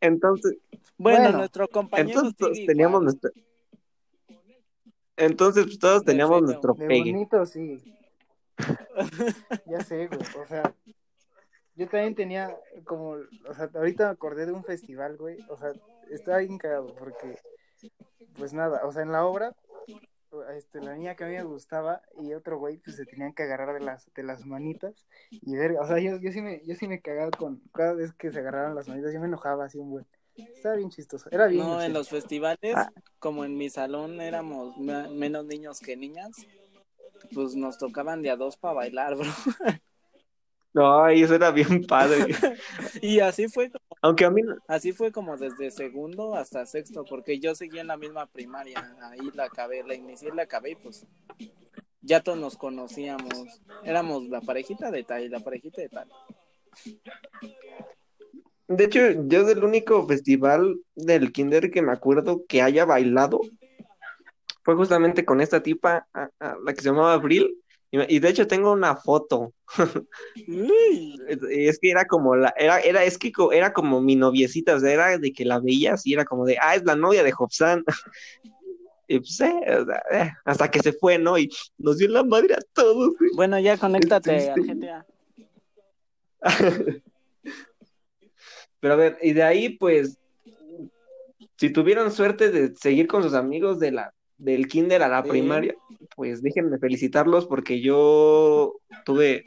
[0.00, 0.56] Entonces,
[0.96, 3.30] Bueno, Bueno, nuestro compañero entonces todos teníamos nuestro...
[5.16, 7.12] Entonces pues, todos De teníamos nuestro De pegue.
[7.12, 7.78] bonito, sí.
[9.66, 10.20] Ya sé, güey.
[10.42, 10.74] O sea,
[11.76, 13.10] yo también tenía como,
[13.48, 15.38] o sea, ahorita me acordé de un festival, güey.
[15.48, 15.72] O sea,
[16.10, 17.38] estaba bien cagado porque,
[18.34, 19.54] pues nada, o sea, en la obra,
[20.56, 23.42] este, la niña que a mí me gustaba y otro güey, pues se tenían que
[23.42, 26.74] agarrar de las, de las manitas y ver, o sea, yo, yo sí me, yo
[26.76, 29.78] sí me cagaba con, cada vez que se agarraban las manitas, yo me enojaba así
[29.78, 30.06] un buen.
[30.36, 31.66] Estaba bien chistoso, era bien.
[31.66, 32.90] No, en los festivales, Ah.
[33.18, 36.30] como en mi salón éramos me- menos niños que niñas,
[37.34, 39.24] pues nos tocaban de a dos para bailar, bro.
[40.74, 42.34] Ay, eso era bien padre.
[43.02, 43.70] Y así fue,
[44.02, 47.88] Aunque a mí, no- así fue como desde segundo hasta sexto, porque yo seguía en
[47.88, 51.04] la misma primaria, ahí la acabé, la inicié y la acabé y pues
[52.02, 56.08] ya todos nos conocíamos, éramos la parejita de tal y la parejita de tal.
[58.68, 63.40] de hecho, yo del único festival del kinder que me acuerdo que haya bailado
[64.62, 67.59] fue justamente con esta tipa, a- a la que se llamaba Abril.
[67.92, 69.52] Y, de hecho tengo una foto.
[71.50, 74.92] Es, que era como la, era, era, es que era como mi noviecita, o sea,
[74.92, 77.84] era de que la veías y era como de, ah, es la novia de Hobsan.
[79.12, 79.52] Y pues, eh,
[80.12, 81.36] eh, hasta que se fue, ¿no?
[81.36, 83.30] Y nos dio la madre a todos, güey.
[83.34, 84.62] bueno, ya conéctate al.
[84.62, 85.06] GTA.
[88.78, 90.16] Pero a ver, y de ahí, pues,
[91.56, 95.74] si tuvieron suerte de seguir con sus amigos de la, del kinder a la primaria,
[96.16, 99.44] pues déjenme felicitarlos porque yo tuve,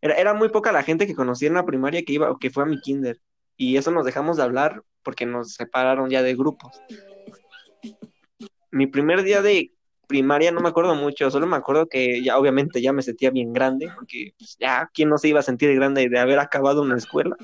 [0.00, 2.50] era, era muy poca la gente que conocía en la primaria que iba, o que
[2.50, 3.20] fue a mi kinder.
[3.56, 6.72] Y eso nos dejamos de hablar porque nos separaron ya de grupos.
[8.72, 9.70] Mi primer día de
[10.08, 13.52] primaria no me acuerdo mucho, solo me acuerdo que ya obviamente ya me sentía bien
[13.52, 16.96] grande, porque pues, ya quién no se iba a sentir grande de haber acabado una
[16.96, 17.36] escuela.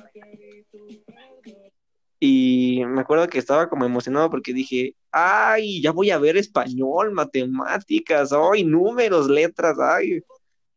[2.18, 7.12] Y me acuerdo que estaba como emocionado porque dije, ay, ya voy a ver español,
[7.12, 10.22] matemáticas, ay, números, letras, ay.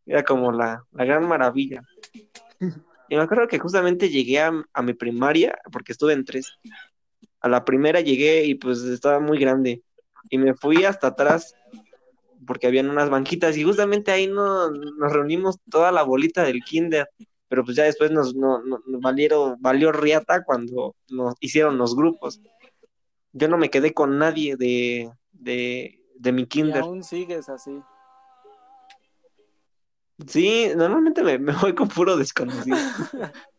[0.06, 1.82] Era como la, la gran maravilla.
[3.10, 6.54] Y me acuerdo que justamente llegué a, a mi primaria, porque estuve en tres.
[7.41, 9.82] A la primera llegué y pues estaba muy grande.
[10.30, 11.56] Y me fui hasta atrás
[12.46, 17.08] porque habían unas banquitas y justamente ahí no, nos reunimos toda la bolita del kinder
[17.54, 22.41] pero pues ya después nos, no, no- valieron, valió riata cuando nos hicieron los grupos.
[23.34, 26.84] Yo no me quedé con nadie de, de, de mi Y kinder.
[26.84, 27.80] aún sigues así.
[30.28, 32.78] Sí, normalmente me, me voy con puro desconocido.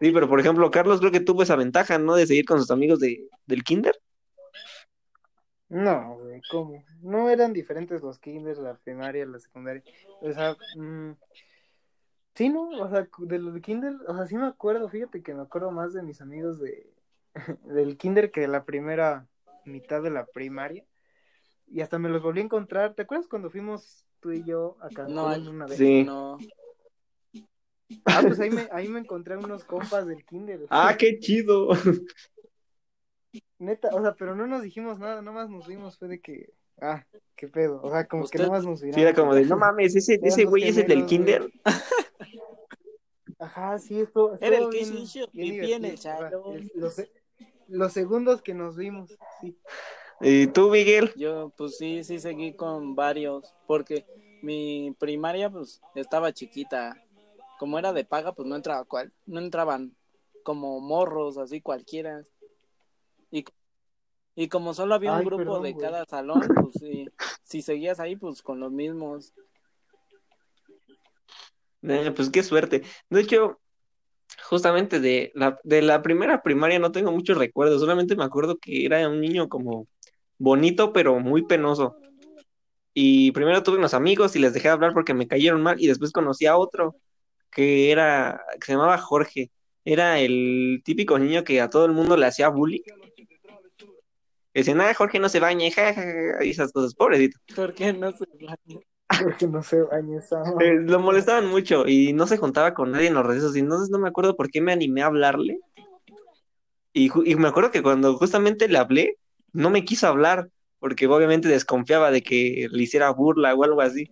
[0.00, 2.14] Sí, pero por ejemplo, Carlos creo que tuvo esa ventaja, ¿no?
[2.14, 3.94] De seguir con sus amigos de, del kinder.
[5.68, 6.84] No, güey, ¿cómo?
[7.00, 9.82] No eran diferentes los kinders, la primaria, la secundaria.
[10.20, 11.12] O sea, mm,
[12.34, 12.68] sí, ¿no?
[12.70, 15.70] O sea, de los de kinder, o sea, sí me acuerdo, fíjate que me acuerdo
[15.70, 16.90] más de mis amigos de,
[17.64, 19.26] del kinder que de la primera
[19.64, 20.84] mitad de la primaria.
[21.66, 22.94] Y hasta me los volví a encontrar.
[22.94, 25.78] ¿Te acuerdas cuando fuimos tú y yo a Cancún No, una vez?
[25.78, 26.04] Sí.
[26.04, 26.38] No.
[28.04, 30.60] Ah, pues ahí me, ahí me encontré unos compas del kinder.
[30.70, 31.68] Ah, qué chido.
[33.58, 37.04] Neta, o sea, pero no nos dijimos nada, nomás nos vimos, fue de que, ah,
[37.34, 37.80] qué pedo.
[37.82, 39.02] O sea, como Usted- que nomás nos Sí, miramos.
[39.02, 41.50] era como de, no mames, ese, ese güey es el del kinder.
[43.44, 44.36] Ajá, sí, esto.
[44.40, 46.70] Era el estuvo que hizo bien el salón.
[46.74, 46.96] Los,
[47.68, 49.56] los segundos que nos vimos, sí.
[50.20, 51.12] ¿Y tú, Miguel?
[51.16, 54.06] Yo, pues sí, sí seguí con varios, porque
[54.42, 56.96] mi primaria, pues, estaba chiquita.
[57.58, 59.94] Como era de paga, pues no entraba cual, no entraban
[60.42, 62.22] como morros, así cualquiera.
[63.30, 63.44] Y,
[64.34, 65.86] y como solo había un Ay, grupo perdón, de güey.
[65.86, 67.10] cada salón, pues sí,
[67.42, 69.34] si seguías ahí, pues con los mismos.
[71.88, 72.82] Eh, pues qué suerte.
[73.10, 73.60] De hecho,
[74.42, 79.20] justamente de la, primera primaria no tengo muchos recuerdos, solamente me acuerdo que era un
[79.20, 79.86] niño como
[80.38, 81.96] bonito, pero muy penoso.
[82.94, 85.88] Y primero tuve unos amigos y les dejé de hablar porque me cayeron mal y
[85.88, 86.96] después conocí a otro
[87.50, 89.50] que era, que se llamaba Jorge.
[89.84, 92.82] Era el típico niño que a todo el mundo le hacía bullying.
[94.54, 97.38] Decían, ah, Jorge no se baña, ja, ja, ja", y esas cosas, pobrecito.
[97.54, 98.24] ¿Por qué no se
[99.22, 100.42] Porque no se baña esa.
[100.60, 103.56] Eh, lo molestaban mucho y no se juntaba con nadie en los recesos.
[103.56, 105.58] Y entonces no me acuerdo por qué me animé a hablarle.
[106.92, 109.18] Y, y me acuerdo que cuando justamente le hablé,
[109.52, 114.10] no me quiso hablar porque obviamente desconfiaba de que le hiciera burla o algo así.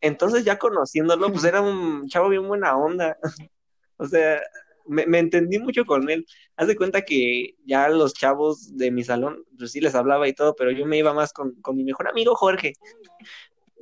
[0.00, 3.16] Entonces ya conociéndolo, pues era un chavo bien buena onda.
[3.96, 4.42] O sea,
[4.86, 6.26] me, me entendí mucho con él.
[6.56, 10.32] Haz de cuenta que ya los chavos de mi salón, pues sí les hablaba y
[10.32, 12.72] todo, pero yo me iba más con, con mi mejor amigo Jorge.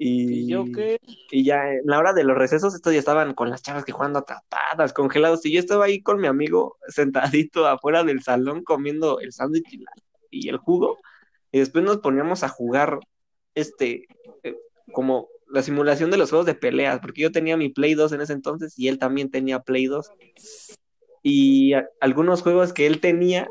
[0.04, 0.98] Y, ¿Y yo qué?
[1.30, 3.92] y ya en la hora de los recesos, estos ya estaban con las chavas que
[3.92, 9.20] jugando atrapadas, congelados, y yo estaba ahí con mi amigo sentadito afuera del salón comiendo
[9.20, 9.78] el sándwich
[10.30, 10.98] y, el jugo,
[11.52, 12.98] y después nos poníamos a jugar,
[13.54, 14.06] este,
[14.42, 14.56] eh,
[14.90, 18.22] como la simulación de los juegos de peleas, porque yo tenía mi Play 2 en
[18.22, 20.10] ese entonces y él también tenía Play 2,
[21.22, 23.48] y a- algunos juegos que él tenía,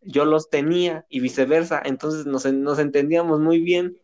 [0.00, 3.96] yo los tenía, y viceversa, entonces nos, nos entendíamos muy bien.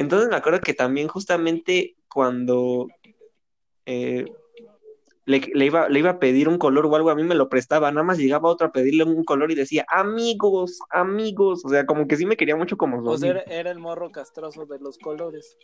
[0.00, 2.88] Entonces me acuerdo que también justamente cuando
[3.84, 4.24] eh,
[5.26, 7.50] le, le iba, le iba a pedir un color o algo, a mí me lo
[7.50, 11.84] prestaba, nada más llegaba otro a pedirle un color y decía, amigos, amigos, o sea,
[11.84, 14.96] como que sí me quería mucho como Pues era, era el morro castroso de los
[14.96, 15.58] colores.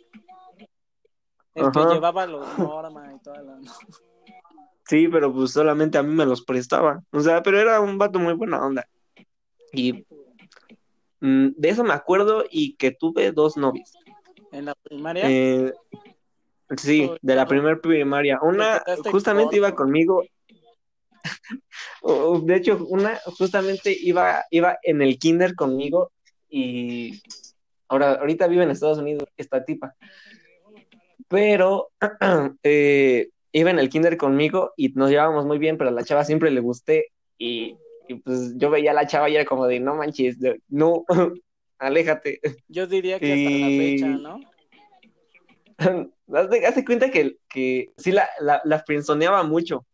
[1.55, 1.71] El Ajá.
[1.71, 3.57] que llevaba los Norma y toda la...
[4.85, 8.19] Sí, pero pues solamente a mí me los prestaba, o sea, pero era un vato
[8.19, 8.87] muy buena onda.
[9.73, 10.05] Y
[11.21, 13.97] mm, de eso me acuerdo y que tuve dos novias.
[14.51, 15.23] En la primaria.
[15.29, 15.73] Eh,
[16.77, 18.39] sí, de la primer primaria.
[18.41, 20.23] Una justamente iba conmigo.
[22.01, 26.11] O- De hecho, una justamente iba, iba en el kinder conmigo
[26.49, 27.21] y
[27.89, 29.95] ahora, ahorita vive en Estados Unidos esta tipa.
[31.27, 31.89] Pero
[32.63, 36.23] eh, iba en el kinder conmigo y nos llevábamos muy bien, pero a la chava
[36.23, 37.07] siempre le gusté
[37.37, 37.75] y,
[38.07, 40.37] y, pues yo veía a la chava y era como de no manches,
[40.69, 41.03] no,
[41.79, 42.39] aléjate.
[42.67, 44.39] Yo diría que hasta la fecha, ¿no?
[46.33, 49.85] Haz de, haz de cuenta que, que sí la, la, mucho.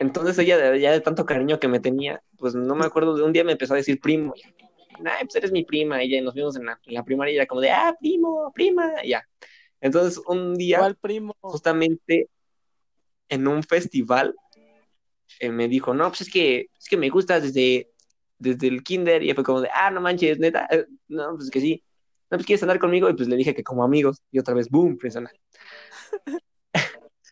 [0.00, 3.32] Entonces ella, ya de tanto cariño que me tenía, pues no me acuerdo, de un
[3.32, 4.34] día me empezó a decir primo.
[5.00, 6.02] Nah, pues eres mi prima.
[6.02, 8.50] Y ya nos vimos en la, en la primaria y era como de, ah, primo,
[8.52, 9.24] prima, y ya.
[9.80, 11.36] Entonces un día, ¿Cuál primo?
[11.40, 12.28] justamente
[13.28, 14.34] en un festival,
[15.40, 17.90] eh, me dijo, no, pues es que, es que me gustas desde,
[18.38, 19.22] desde el kinder.
[19.22, 21.84] Y fue como de, ah, no manches, neta, eh, no, pues que sí.
[22.30, 23.08] No, pues quieres andar conmigo.
[23.08, 24.22] Y pues le dije que como amigos.
[24.30, 25.30] Y otra vez, boom, friendzona.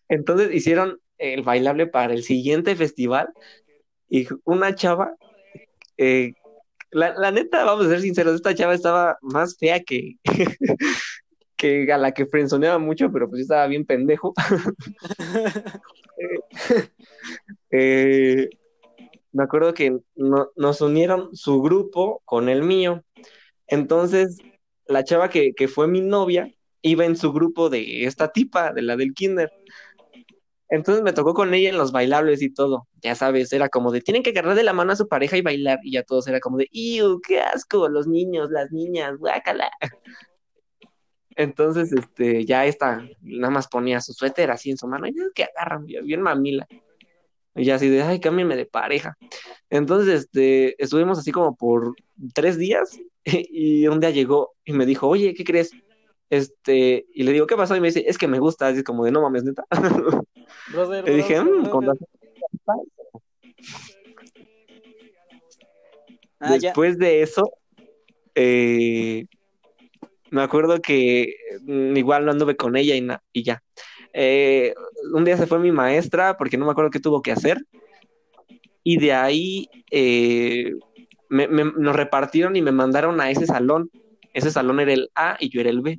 [0.09, 3.29] Entonces hicieron el bailable para el siguiente festival.
[4.09, 5.14] Y una chava,
[5.97, 6.33] eh,
[6.90, 10.16] la, la neta, vamos a ser sinceros, esta chava estaba más fea que,
[11.57, 14.35] que a la que frenzoneaba mucho, pero pues yo estaba bien pendejo.
[17.71, 18.49] Eh,
[19.37, 23.05] me acuerdo que no- nos unieron su grupo con el mío.
[23.66, 24.38] Entonces,
[24.87, 28.81] la chava que, que fue mi novia iba en su grupo de esta tipa, de
[28.83, 29.51] la del kinder.
[30.68, 32.88] Entonces me tocó con ella en los bailables y todo.
[33.03, 35.42] Ya sabes, era como de, tienen que agarrar de la mano a su pareja y
[35.42, 35.81] bailar.
[35.83, 37.88] Y ya todos era como de, ¡iu, qué asco!
[37.88, 39.70] Los niños, las niñas, guácala.
[41.37, 45.29] Entonces, este, ya esta, nada más ponía su suéter así en su mano, y "Ah,
[45.35, 46.66] que agarran, bien mamila.
[47.57, 49.16] Y ya así de, ay, cámbienme de pareja.
[49.71, 51.95] Entonces, este, estuvimos así como por
[52.35, 55.73] tres días, y un día llegó y me dijo, oye, ¿qué crees?
[56.29, 57.77] Este, y le digo, ¿qué pasó?
[57.77, 59.64] Y me dice, es que me gusta, así como de, no mames, neta.
[60.69, 62.01] Brother, Le dije, brother, "Mm, con brother.
[62.01, 62.49] razón".
[62.64, 63.23] falso.
[66.40, 66.69] Ah, ya.
[66.69, 67.51] Después de eso,
[68.35, 69.27] eh,
[70.31, 73.62] me acuerdo que mm, igual no anduve con ella y, y ya.
[74.18, 74.72] Eh,
[75.12, 77.59] un día se fue mi maestra porque no me acuerdo qué tuvo que hacer.
[78.83, 80.72] Y de ahí eh,
[81.29, 83.90] me- me- nos repartieron y me mandaron a ese salón.
[84.33, 85.98] Ese salón era el A y yo era el B.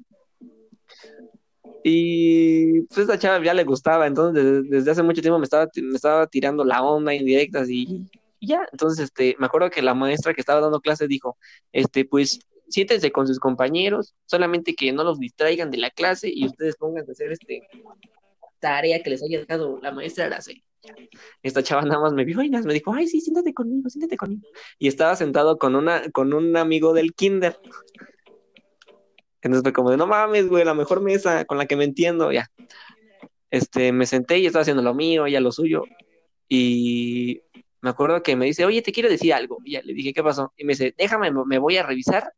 [1.83, 5.67] Y pues a esta chava ya le gustaba, entonces desde, hace mucho tiempo me estaba,
[5.75, 8.07] me estaba tirando la onda indirectas y,
[8.39, 8.67] y ya.
[8.71, 11.37] Entonces, este, me acuerdo que la maestra que estaba dando clase dijo,
[11.71, 16.45] este, pues siéntense con sus compañeros, solamente que no los distraigan de la clase y
[16.45, 17.67] ustedes pongan a hacer este
[18.59, 20.63] tarea que les haya dejado la maestra Araceli.
[21.43, 24.47] Esta chava nada más me vio y me dijo, ay, sí, siéntate conmigo, siéntate conmigo.
[24.79, 27.59] Y estaba sentado con una, con un amigo del kinder.
[29.41, 32.31] Entonces fue como de, no mames, güey, la mejor mesa con la que me entiendo,
[32.31, 32.49] ya.
[33.49, 35.83] Este, me senté y estaba haciendo lo mío, ella lo suyo.
[36.49, 37.41] Y
[37.81, 39.57] me acuerdo que me dice, oye, te quiero decir algo.
[39.63, 40.53] Y ya le dije, ¿qué pasó?
[40.57, 42.33] Y me dice, déjame, me voy a revisar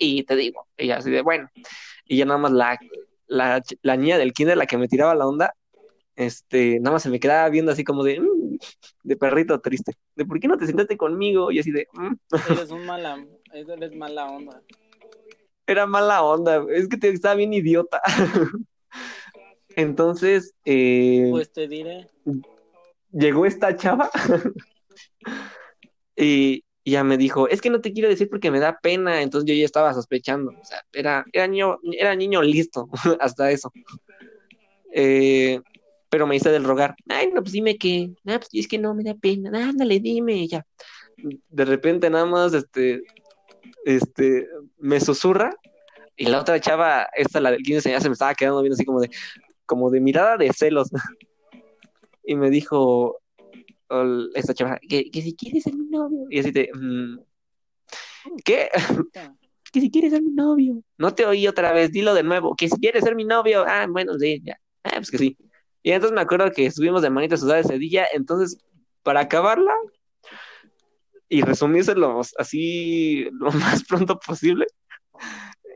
[0.00, 0.66] y te digo.
[0.76, 1.48] Y así de, bueno.
[2.06, 2.78] Y ya nada más la,
[3.28, 5.54] la, la niña del kinder, la que me tiraba la onda,
[6.16, 8.58] este, nada más se me quedaba viendo así como de, "Mm",
[9.04, 9.92] de perrito triste.
[10.16, 11.52] De, ¿por qué no te sentaste conmigo?
[11.52, 12.14] Y así de, "Mm".
[12.50, 14.62] Eres un mala, eres mala onda.
[15.66, 18.00] era mala onda, es que te, estaba bien idiota.
[19.76, 22.08] Entonces, eh, Pues te diré.
[23.12, 24.10] llegó esta chava
[26.16, 29.22] y, y ya me dijo, es que no te quiero decir porque me da pena,
[29.22, 32.88] entonces yo ya estaba sospechando, o sea, era, era, niño, era niño listo,
[33.20, 33.72] hasta eso.
[34.92, 35.60] Eh,
[36.08, 38.94] pero me hice del rogar, ay, no, pues dime que, ah, pues es que no
[38.94, 40.66] me da pena, ándale, dime, ya.
[41.16, 43.02] De repente nada más, este,
[43.84, 45.54] este, me susurra
[46.16, 48.84] y la otra chava, esta, la del 15, ya se me estaba quedando viendo así
[48.84, 49.10] como de,
[49.66, 50.90] como de mirada de celos.
[52.24, 53.19] y me dijo
[54.34, 56.26] esta chava, que, que si quieres ser mi novio.
[56.30, 57.18] Y así de, mm,
[58.44, 58.68] ¿qué?
[59.72, 60.82] que si quieres ser mi novio.
[60.98, 63.64] No te oí otra vez, dilo de nuevo, que si quieres ser mi novio.
[63.66, 64.58] Ah, bueno, sí, ya.
[64.84, 65.36] Ah, pues que sí.
[65.82, 68.58] Y entonces me acuerdo que estuvimos de manitas sudadas ese día, entonces,
[69.02, 69.72] para acabarla
[71.28, 74.66] y resumírselo así lo más pronto posible,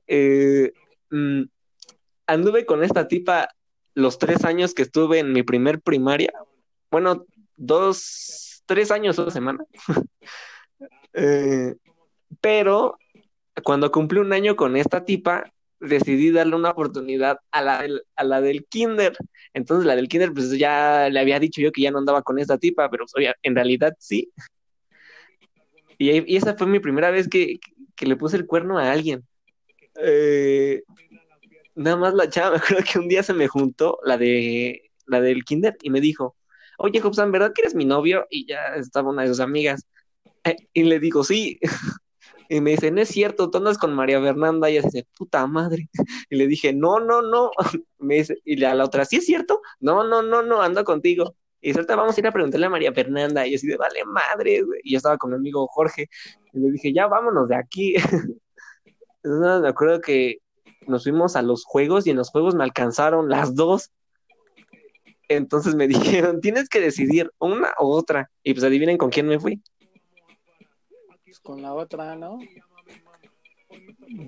[0.06, 0.72] eh,
[1.10, 1.42] mm,
[2.26, 3.48] anduve con esta tipa
[3.94, 6.32] los tres años que estuve en mi primer primaria.
[6.90, 7.24] Bueno,
[7.56, 9.64] dos, tres años, una semana.
[11.16, 11.76] Eh,
[12.40, 12.98] pero
[13.62, 15.44] cuando cumplí un año con esta tipa,
[15.78, 19.16] decidí darle una oportunidad a la del, a la del kinder.
[19.52, 22.38] Entonces la del kinder, pues ya le había dicho yo que ya no andaba con
[22.38, 24.32] esta tipa, pero oye, en realidad sí.
[25.98, 27.60] Y, y esa fue mi primera vez que,
[27.94, 29.24] que le puse el cuerno a alguien.
[30.00, 30.82] Eh,
[31.74, 35.20] nada más la chava, me acuerdo que un día se me juntó la de la
[35.20, 36.34] del kinder y me dijo,
[36.78, 38.26] oye, Hobson, ¿verdad que eres mi novio?
[38.30, 39.86] Y ya estaba una de sus amigas.
[40.44, 41.58] Eh, y le digo, sí.
[42.50, 44.68] Y me dice, no es cierto, tú andas con María Fernanda.
[44.68, 45.88] Y ella dice, puta madre.
[46.30, 47.50] Y le dije, no, no, no.
[47.98, 49.62] Me dice, y la, la otra, ¿sí es cierto?
[49.80, 51.36] No, no, no, no, ando contigo.
[51.62, 53.46] Y dice, ahorita vamos a ir a preguntarle a María Fernanda.
[53.46, 54.62] Y yo así de, vale madre.
[54.82, 56.08] Y yo estaba con mi amigo Jorge.
[56.52, 57.94] Y le dije, ya vámonos de aquí.
[59.22, 60.38] Entonces, me acuerdo que
[60.86, 63.90] nos fuimos a los juegos y en los juegos me alcanzaron las dos.
[65.36, 68.30] Entonces me dijeron, tienes que decidir una u otra.
[68.42, 69.60] Y pues adivinen con quién me fui.
[71.24, 72.38] Pues con la otra, ¿no?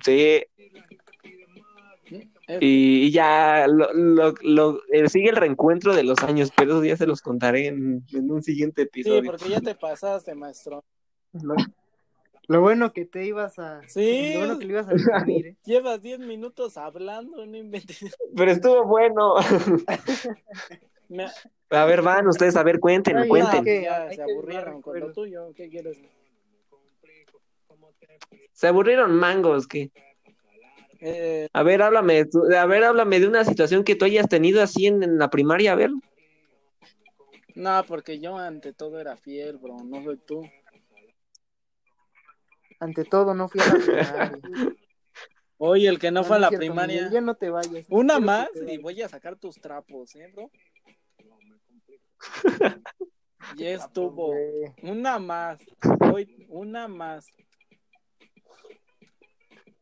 [0.02, 0.42] Sí,
[2.48, 6.74] Eh, y, y ya lo, lo, lo- eh, sigue el reencuentro de los años, pero
[6.74, 9.24] eso ya se los contaré en, en un siguiente sí, episodio.
[9.32, 10.84] porque ya te pasaste, maestro.
[11.32, 11.54] Lo,
[12.46, 13.82] lo bueno que te ibas a.
[13.88, 14.32] Sí.
[14.32, 15.56] Lo bueno que le ibas a definir, ¿eh?
[15.64, 18.16] Llevas 10 minutos hablando, no inventes.
[18.36, 19.34] Pero estuvo bueno.
[21.08, 21.26] Me-
[21.70, 23.64] A ver, van ustedes, a ver, cuenten, Ay, cuenten.
[23.64, 25.14] que- ya hay se aburrieron con lo recuerdos.
[25.14, 25.52] tuyo.
[25.54, 25.98] ¿Qué quieres?
[28.52, 29.90] Se aburrieron mangos, que
[31.00, 34.62] Eh, A ver, háblame, tú- a ver, háblame de una situación que tú hayas tenido
[34.62, 35.90] así en, en la primaria, a ver.
[37.54, 39.76] no, porque yo ante todo era fiel, bro.
[39.84, 40.48] No soy tú.
[42.80, 43.74] Ante todo, no fui a la
[44.40, 44.40] primaria.
[45.58, 46.96] Oye, el que no fue a la cierto, primaria.
[47.02, 47.86] Miguel, ya no te vayas.
[47.88, 50.50] Una más te y voy a sacar tus trapos, ¿eh, bro?
[53.56, 54.34] Ya estuvo.
[54.82, 55.60] Una más.
[56.12, 57.26] Hoy, una más.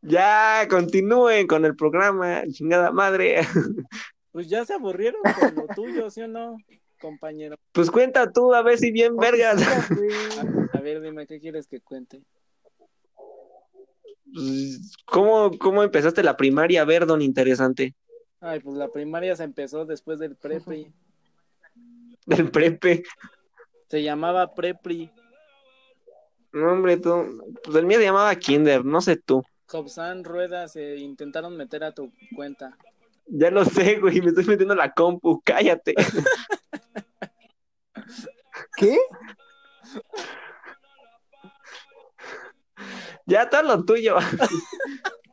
[0.02, 3.40] Ya, continúen con el programa, chingada madre.
[4.32, 6.56] Pues ya se aburrieron con lo tuyo, ¿sí o no,
[7.00, 7.54] compañero?
[7.70, 9.62] Pues cuenta tú, a ver si bien vergas.
[10.72, 12.20] A ver, dime, ¿qué quieres que cuente?
[14.34, 16.82] Pues, ¿Cómo, ¿Cómo empezaste la primaria?
[16.82, 17.94] A ver, don interesante.
[18.40, 20.92] Ay, pues la primaria se empezó después del prepe.
[22.26, 23.04] Del prepe.
[23.88, 25.10] Se llamaba Prepri.
[26.52, 27.42] No, hombre, tú.
[27.64, 29.42] Pues el mío se llamaba Kinder, no sé tú.
[29.66, 32.76] Jobsan Rueda se intentaron meter a tu cuenta.
[33.26, 35.94] Ya lo sé, güey, me estoy metiendo en la compu, cállate.
[38.76, 38.98] ¿Qué?
[43.26, 44.16] Ya está lo tuyo.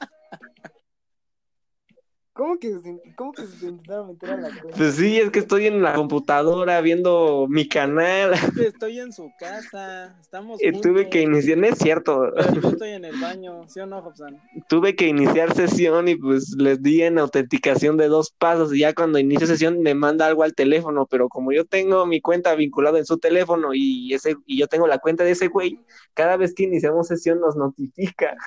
[2.34, 4.78] ¿Cómo que, se, ¿Cómo que se intentaron meter a la cuenta?
[4.78, 10.18] Pues sí, es que estoy en la computadora viendo mi canal Estoy en su casa.
[10.22, 13.82] Estamos y tuve que iniciar, no es cierto, Pero yo estoy en el baño, ¿sí
[13.82, 14.42] o no, Jobsan?
[14.70, 18.94] tuve que iniciar sesión y pues les di en autenticación de dos pasos y ya
[18.94, 22.98] cuando inicio sesión me manda algo al teléfono, pero como yo tengo mi cuenta vinculada
[22.98, 25.80] en su teléfono y ese y yo tengo la cuenta de ese güey,
[26.14, 28.38] cada vez que iniciamos sesión nos notifica.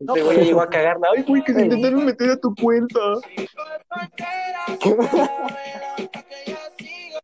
[0.00, 1.08] Este güey ya llegó a cagarla.
[1.14, 3.00] Ay, güey, que se intentaron meter a tu cuenta.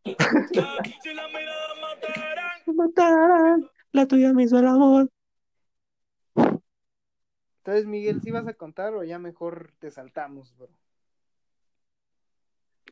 [2.67, 5.09] Me matarán, la tuya me hizo el amor.
[7.57, 10.69] Entonces, Miguel, ¿sí vas a contar o ya mejor te saltamos, bro?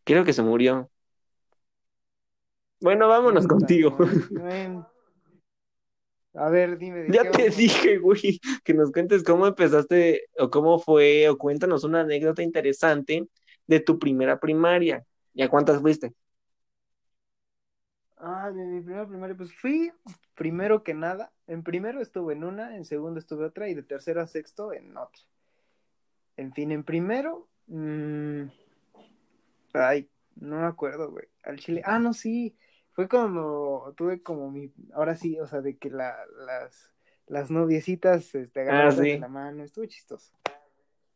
[0.03, 0.89] Creo que se murió.
[2.79, 3.97] Bueno, vámonos contigo.
[4.31, 4.92] Bueno.
[6.35, 7.01] A ver, dime.
[7.03, 7.49] ¿de Ya te vamos?
[7.49, 13.27] dije, güey, que nos cuentes cómo empezaste o cómo fue, o cuéntanos una anécdota interesante
[13.67, 15.05] de tu primera primaria.
[15.33, 16.13] ¿Y a cuántas fuiste?
[18.17, 19.91] Ah, de mi primera primaria, pues fui
[20.35, 21.31] primero que nada.
[21.47, 24.95] En primero estuve en una, en segundo estuve otra y de tercero a sexto en
[24.97, 25.21] otra.
[26.37, 27.47] En fin, en primero.
[27.67, 28.43] mm,
[29.73, 31.25] ay, no me acuerdo, güey.
[31.43, 31.81] Al chile.
[31.85, 32.55] Ah, no, sí.
[32.93, 34.71] Fue cuando tuve como mi.
[34.93, 36.15] Ahora sí, o sea, de que la,
[36.45, 36.91] las,
[37.27, 39.17] las noviecitas este, agarradas Ah, sí.
[39.17, 39.63] la mano.
[39.63, 40.33] Estuvo chistoso.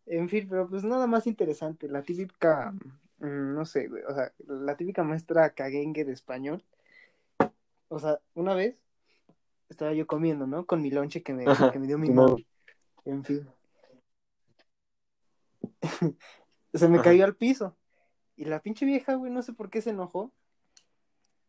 [0.06, 1.88] En fin, pero pues nada más interesante.
[1.88, 2.72] La típica.
[3.20, 4.04] mm, no sé, güey.
[4.04, 6.64] O sea, la típica maestra caguengue de español.
[7.90, 8.76] O sea, una vez
[9.70, 10.66] estaba yo comiendo, ¿no?
[10.66, 12.26] Con mi lonche que me, Ajá, que me dio mi Simón.
[12.32, 12.38] mamá.
[13.06, 13.48] En fin.
[16.74, 17.04] se me Ajá.
[17.04, 17.76] cayó al piso.
[18.36, 20.32] Y la pinche vieja, güey, no sé por qué se enojó.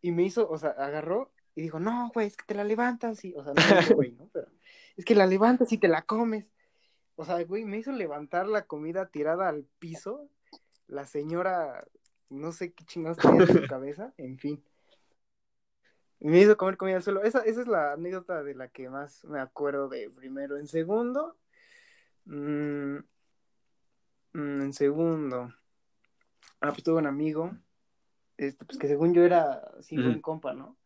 [0.01, 3.25] Y me hizo, o sea, agarró y dijo, no, güey, es que te la levantas.
[3.25, 4.29] Y, o sea, no güey, ¿no?
[4.33, 4.49] Pero
[4.97, 6.47] es que la levantas y te la comes.
[7.17, 10.29] O sea, güey, me hizo levantar la comida tirada al piso.
[10.87, 11.85] La señora,
[12.31, 14.63] no sé qué chingados tenía en su cabeza, en fin.
[16.21, 17.23] Y me hizo comer comida al suelo.
[17.23, 20.57] Esa, esa es la anécdota de la que más me acuerdo de primero.
[20.57, 21.37] En segundo,
[22.25, 22.97] mm,
[24.33, 25.53] mm, en segundo,
[26.61, 27.53] ah, pues tuve un amigo,
[28.39, 30.77] este, pues que según yo era así buen compa, ¿no?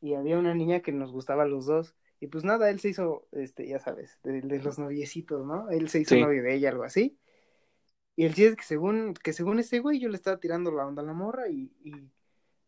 [0.00, 1.96] Y había una niña que nos gustaba a los dos.
[2.20, 5.70] Y pues nada, él se hizo, este, ya sabes, de, de los noviecitos, ¿no?
[5.70, 6.20] Él se hizo Sí.
[6.20, 7.18] novio de ella, algo así.
[8.16, 10.86] Y el chiste es que según, que según ese güey, yo le estaba tirando la
[10.86, 11.92] onda a la morra y, y,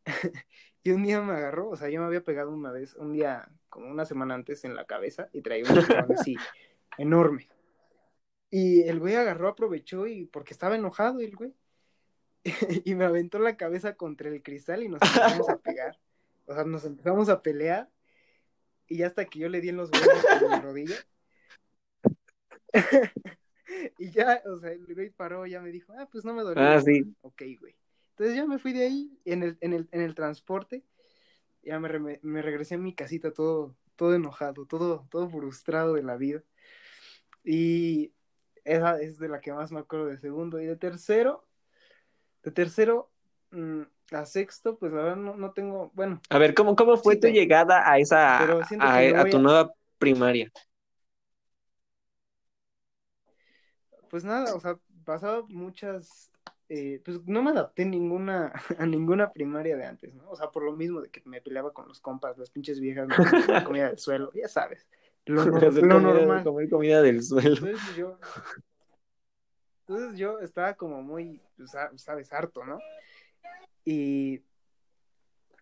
[0.84, 3.48] y un día me agarró, o sea, yo me había pegado una vez, un día,
[3.68, 6.36] como una semana antes en la cabeza y traía un chicharrón así,
[6.98, 7.48] enorme.
[8.50, 11.54] Y el güey agarró, aprovechó y porque estaba enojado el güey.
[12.84, 15.98] y me aventó la cabeza contra el cristal y nos empezamos a pegar.
[16.46, 17.90] O sea, nos empezamos a pelear.
[18.88, 20.96] Y ya hasta que yo le di en los huevos con mi rodilla.
[23.98, 26.62] y ya, o sea, el güey paró, ya me dijo, ah, pues no me dolió.
[26.62, 27.14] Ah, sí.
[27.20, 27.76] Ok, güey.
[28.10, 30.84] Entonces ya me fui de ahí en el, en el, en el transporte.
[31.62, 36.02] Ya me, re- me regresé a mi casita todo, todo enojado, todo, todo frustrado de
[36.02, 36.42] la vida.
[37.44, 38.12] Y
[38.64, 40.60] esa es de la que más me acuerdo de segundo.
[40.60, 41.46] Y de tercero,
[42.42, 43.10] de tercero
[43.50, 43.82] mm,
[44.12, 47.20] a sexto, pues la verdad no, no tengo, bueno, A ver, ¿cómo, cómo fue Sí,
[47.20, 50.50] tu llegada a esa, a, voy tu nueva primaria?
[54.08, 56.30] pues nada, o sea, pasaba muchas,
[56.68, 60.28] eh, pues no me adapté ninguna, a ninguna primaria de antes, ¿no?
[60.30, 63.08] O sea, por lo mismo de que me peleaba con los compas, las pinches viejas,
[63.08, 63.14] me
[63.64, 64.86] comida del suelo, ya sabes,
[65.26, 66.44] lo, lo comida- normal.
[66.44, 67.54] Comer comida del suelo.
[67.56, 68.18] Entonces yo,
[69.90, 72.78] entonces yo estaba como muy, pues, sa- sabes, harto, ¿no?
[73.84, 74.40] Y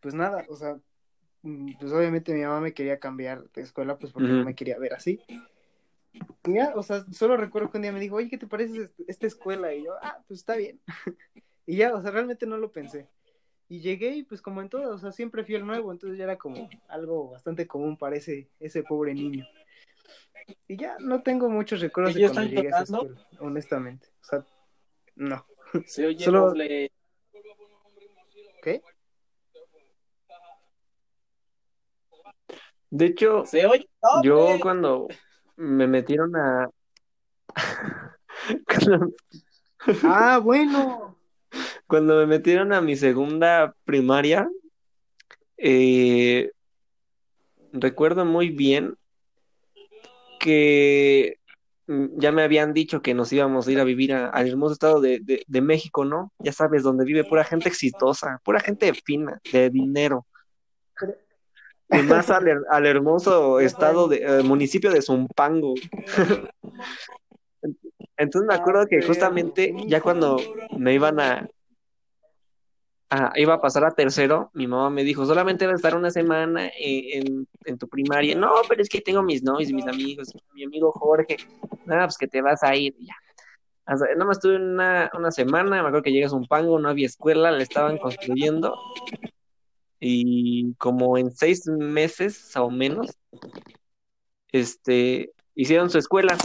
[0.02, 0.78] pues nada, o sea,
[1.42, 4.78] mm, pues obviamente mi mamá me quería cambiar de escuela, pues porque no me quería
[4.78, 5.18] ver así.
[6.44, 8.82] Y ya, o sea, solo recuerdo que un día me dijo, oye, ¿qué te parece
[8.82, 9.72] est- esta escuela?
[9.74, 10.78] Y yo, ah, pues está bien.
[11.66, 13.08] y ya, o sea, realmente no lo pensé.
[13.70, 16.24] Y llegué y pues como en todo, o sea, siempre fui el nuevo, entonces ya
[16.24, 19.46] era como algo bastante común para ese, ese pobre niño.
[20.66, 24.08] Y ya no tengo muchos recuerdos de ¿Ellos cuando están llegué a esa escuela, honestamente.
[24.22, 24.46] O sea,
[25.16, 25.46] no.
[25.86, 26.90] Se oye Solo- doble.
[28.62, 28.82] ¿Qué?
[32.90, 34.28] De hecho, Se oye doble.
[34.28, 35.08] yo cuando
[35.56, 36.70] me metieron a...
[38.66, 39.14] cuando,
[40.04, 41.16] Ah, bueno.
[41.86, 44.48] cuando me metieron a mi segunda primaria,
[45.56, 46.50] eh,
[47.72, 48.96] recuerdo muy bien
[50.38, 51.38] que
[51.86, 55.00] mm, ya me habían dicho que nos íbamos a ir a vivir al hermoso estado
[55.00, 56.32] de, de- México, ¿no?
[56.38, 60.26] Ya sabes, donde vive pura gente exitosa, pura gente fina, de dinero.
[61.90, 65.74] Y más al, al hermoso estado de eh, municipio de Zumpango.
[68.16, 70.38] Entonces me acuerdo que justamente ya cuando
[70.76, 71.48] me iban a,
[73.10, 76.10] a- iba a pasar a tercero, mi mamá me dijo, solamente vas a estar una
[76.10, 77.46] semana en,
[77.78, 78.34] tu primaria.
[78.34, 81.36] No, pero es que tengo mis novios mis amigos, mi amigo Jorge.
[81.86, 82.94] Nada, pues que te vas a ir.
[83.00, 83.14] Ya.
[83.86, 86.88] Hasta- nada más estuve una, una semana, me acuerdo que llegas a un pango, no
[86.88, 88.74] había escuela, la estaban construyendo.
[90.00, 93.18] Y como en seis meses o menos,
[94.52, 96.36] este, hicieron su escuela.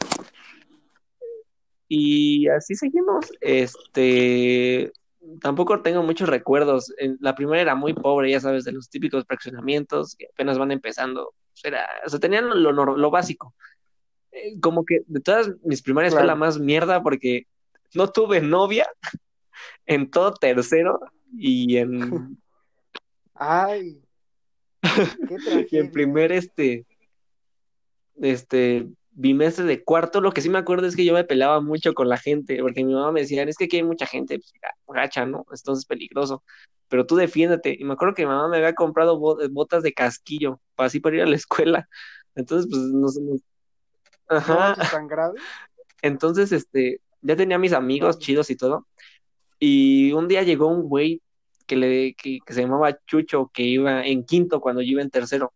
[1.87, 3.31] Y así seguimos.
[3.41, 4.91] Este,
[5.41, 6.93] tampoco tengo muchos recuerdos.
[6.97, 10.71] En- La primera era muy pobre, ya sabes, de los típicos fraccionamientos que apenas van
[10.71, 11.33] empezando.
[11.63, 13.53] Era, o sea, tenían lo, nor- lo básico.
[14.31, 17.47] Eh, Como que de todas mis primarias fue la más mierda porque
[17.93, 18.87] no tuve novia
[19.85, 20.99] en todo tercero
[21.37, 22.37] y en,
[23.35, 23.99] Ay,
[25.27, 26.85] qué y en primer este,
[28.21, 31.93] este bimestre de cuarto, lo que sí me acuerdo es que yo me peleaba mucho
[31.93, 34.53] con la gente, porque mi mamá me decía, es que aquí hay mucha gente, pues,
[34.87, 35.45] gacha, ¿no?
[35.51, 36.43] Entonces es peligroso,
[36.89, 37.75] pero tú defiéndete.
[37.79, 40.99] Y me acuerdo que mi mamá me había comprado bo- botas de casquillo, para así
[40.99, 41.87] para ir a la escuela.
[42.35, 43.41] Entonces, pues, nos, nos-
[44.29, 45.39] No, ajá, tan grave.
[46.01, 48.87] entonces, este, ya tenía mis amigos chidos y todo,
[49.59, 51.21] y un día llegó un güey
[51.67, 55.09] que, le, que, que se llamaba Chucho, que iba en quinto cuando yo iba en
[55.09, 55.53] tercero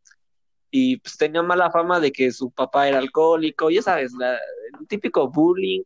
[0.71, 4.33] y pues tenía mala fama de que su papá era alcohólico, ya sabes, la,
[4.79, 5.83] el típico bullying,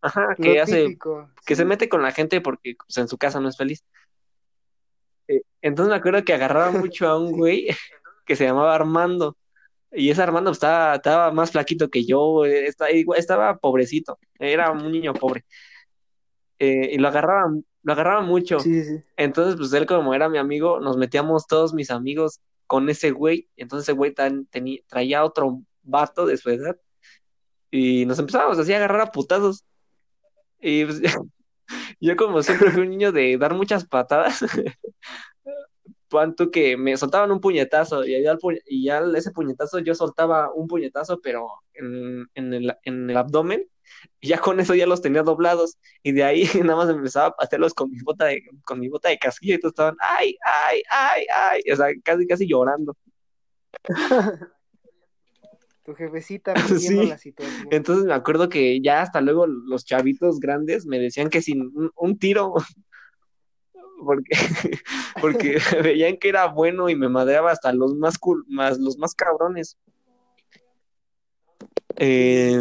[0.00, 1.30] ajá, que Lo hace, típico.
[1.44, 1.68] que se sí.
[1.68, 3.84] mete con la gente porque pues, en su casa no es feliz.
[5.28, 7.68] Eh, entonces me acuerdo que agarraba mucho a un güey
[8.26, 9.36] que se llamaba Armando,
[9.90, 14.70] y ese Armando pues, estaba, estaba más flaquito que yo, eh, estaba, estaba pobrecito, era
[14.70, 15.44] un niño pobre,
[16.58, 17.52] eh, y lo agarraba,
[17.82, 18.60] lo agarraba mucho.
[18.60, 19.02] Sí, sí.
[19.16, 22.40] Entonces, pues él como era mi amigo, nos metíamos todos mis amigos
[22.72, 23.50] con ese güey.
[23.54, 24.14] Entonces ese güey
[24.86, 26.74] traía otro vato de su edad
[27.70, 29.66] y nos empezábamos así a agarrar a putazos.
[30.58, 31.02] Y pues,
[32.00, 34.40] yo como siempre fui un niño de dar muchas patadas,
[36.12, 39.96] cuanto que me soltaban un puñetazo y ya, el pu- y ya ese puñetazo yo
[39.96, 43.66] soltaba un puñetazo, pero en, en el, en el abdomen.
[44.20, 45.76] Y ya con eso ya los tenía doblados.
[46.02, 49.08] Y de ahí nada más empezaba a patearlos con mi bota de, con mi bota
[49.08, 49.54] de casquillo.
[49.56, 51.62] Y todos estaban, ay, ay, ay, ay.
[51.72, 52.96] O sea, casi, casi llorando.
[55.84, 57.06] Tu jefecita viendo Sí.
[57.08, 57.68] la situación.
[57.70, 61.90] Entonces me acuerdo que ya hasta luego los chavitos grandes me decían que sin un,
[61.96, 62.54] un tiro,
[64.04, 64.30] porque,
[65.20, 69.14] porque veían que era bueno y me madreaba hasta los más cool, más los más
[69.14, 69.76] cabrones.
[71.96, 72.58] Eh,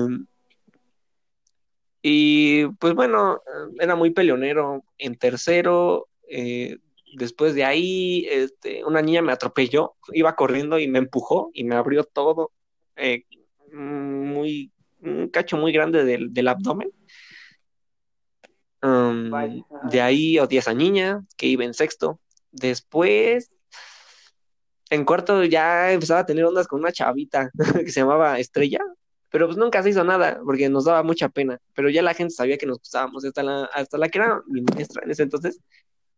[2.02, 3.42] y pues bueno,
[3.80, 6.08] era muy peleonero en tercero.
[6.28, 6.78] eh,
[7.14, 11.76] después de ahí, este, una niña me atropelló, iba corriendo y me empujó y me
[11.76, 12.52] abrió todo,
[12.96, 13.26] eh,
[13.74, 14.72] muy,
[15.02, 16.92] un cacho muy grande del, del abdomen.
[18.84, 19.32] Um,
[19.90, 22.20] de ahí odié a esa niña que iba en sexto.
[22.52, 23.52] Después,
[24.90, 27.52] en cuarto ya empezaba a tener ondas con una chavita
[27.86, 28.80] que se llamaba Estrella,
[29.30, 31.60] pero pues nunca se hizo nada porque nos daba mucha pena.
[31.74, 34.62] Pero ya la gente sabía que nos gustábamos, hasta la, hasta la que era mi
[34.62, 35.60] maestra en ese entonces.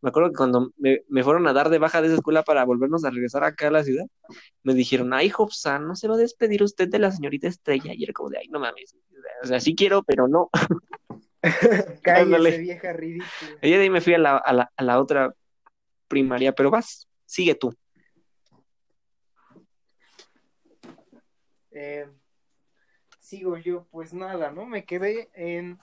[0.02, 2.66] Me acuerdo que cuando me, me fueron a dar de baja de esa escuela para
[2.66, 4.06] volvernos a regresar acá a la ciudad,
[4.62, 7.94] me dijeron, ay, Hobson, ¿no se va a despedir usted de la señorita Estrella?
[7.94, 8.96] Y era como de, ay, no mames,
[9.44, 10.50] o sea, sí quiero, pero no.
[12.02, 13.60] Cállese, vieja ridícula.
[13.62, 15.36] Y de ahí me fui a la, a la, a la otra
[16.08, 17.76] primaria, pero vas, sigue tú.
[21.72, 22.08] Eh,
[23.20, 24.66] sigo yo, pues nada, ¿no?
[24.66, 25.80] Me quedé en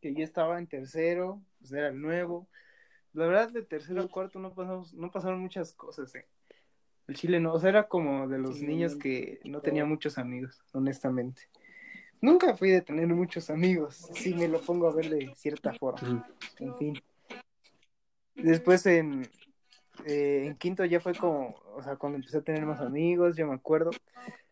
[0.00, 2.48] que yo estaba en tercero, pues era el nuevo.
[3.12, 6.26] La verdad, de tercero a cuarto no pasamos, no pasaron muchas cosas, eh.
[7.06, 10.16] El chile no, o sea, era como de los Sí, niños que no tenía muchos
[10.16, 11.42] amigos, honestamente.
[12.24, 16.26] Nunca fui de tener muchos amigos, si me lo pongo a ver de cierta forma.
[16.58, 16.94] En fin.
[18.34, 19.28] Después en,
[20.06, 23.46] eh, en quinto ya fue como, o sea, cuando empecé a tener más amigos, yo
[23.46, 23.90] me acuerdo.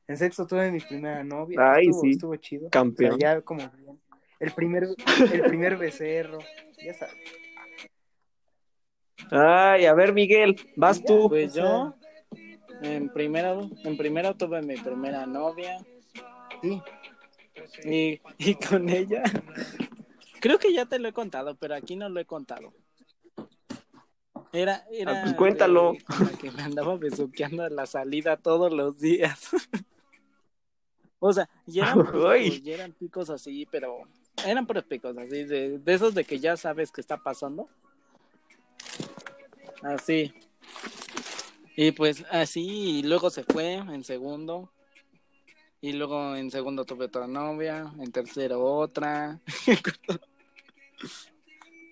[0.06, 1.72] En sexto tuve mi primera novia.
[1.72, 2.10] Ay, estuvo, sí.
[2.10, 2.68] estuvo chido.
[2.68, 3.14] Campeón.
[3.14, 3.98] O sea, ya como bien.
[4.38, 4.88] El primer,
[5.32, 6.40] el primer becerro,
[6.76, 7.16] ya sabes.
[9.30, 11.30] Ay, a ver, Miguel, vas tú.
[11.30, 11.94] Pues yo,
[12.82, 15.78] en primero, en primero tuve mi primera novia
[16.62, 16.80] Sí,
[17.84, 19.22] y, y con ella,
[20.40, 22.72] creo que ya te lo he contado, pero aquí no lo he contado.
[24.52, 25.92] Era, era pues cuéntalo.
[25.92, 29.48] de- que me andaba besuqueando a la salida todos los días.
[31.18, 34.00] o sea, y eran, picos, y eran picos así, pero
[34.46, 37.68] eran picos así, de, de esos de que ya sabes que está pasando.
[39.82, 40.34] Así.
[41.74, 44.70] Y pues así, y luego se fue en segundo.
[45.82, 49.40] Y luego en segundo tuve otra novia, en tercero otra.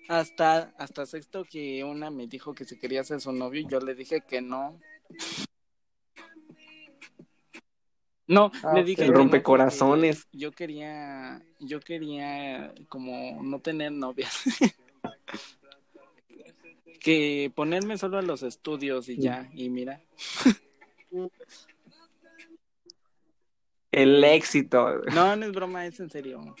[0.07, 3.81] hasta, hasta sexto que una me dijo que si quería ser su novio y yo
[3.81, 4.79] le dije que no.
[8.27, 10.25] No, Ah, le dije el que no rompecorazones.
[10.31, 14.41] Yo quería, yo quería como no tener novias.
[17.01, 20.01] que ponerme solo a los estudios y ya, y mira.
[23.91, 25.01] El éxito.
[25.13, 26.55] No, no es broma, es en serio.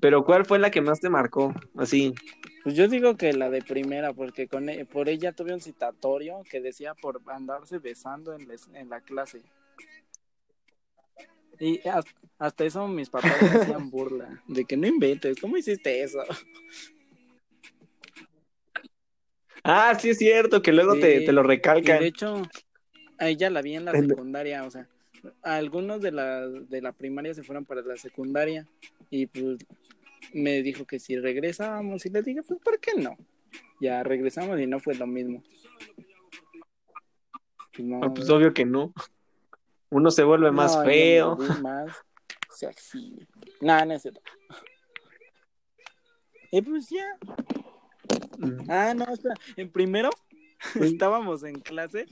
[0.00, 1.54] Pero ¿cuál fue la que más te marcó?
[1.76, 2.14] Así.
[2.62, 6.42] Pues yo digo que la de primera, porque con e- por ella tuve un citatorio
[6.50, 9.42] que decía por andarse besando en, les- en la clase.
[11.58, 12.04] Y has-
[12.38, 16.20] hasta eso mis papás me hacían burla, de que no inventes, ¿cómo hiciste eso?
[19.62, 22.00] Ah, sí es cierto, que luego te, Sí, te lo Y recalcan.
[22.00, 22.42] de hecho,
[23.18, 24.88] a ella la vi en la secundaria, o sea,
[25.42, 28.66] algunos de la, de la primaria se fueron para la secundaria
[29.10, 29.58] y pues
[30.32, 33.16] me dijo que si regresábamos y le dije, pues ¿por qué no?
[33.80, 35.42] Ya regresamos y no fue lo mismo.
[37.72, 38.92] Pues, no, Ah, pues obvio que no.
[39.90, 41.36] Uno se vuelve más no, feo.
[41.62, 41.92] más
[42.50, 43.26] sexy.
[43.60, 44.20] Nada, no es cierto.
[46.52, 47.18] Y pues ya.
[48.38, 48.70] Mm.
[48.70, 49.34] Ah, no, espera.
[49.56, 50.10] En primero
[50.80, 52.06] estábamos en clase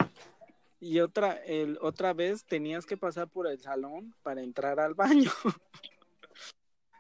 [0.80, 5.30] y otra, el, otra vez tenías que pasar por el salón para entrar al baño.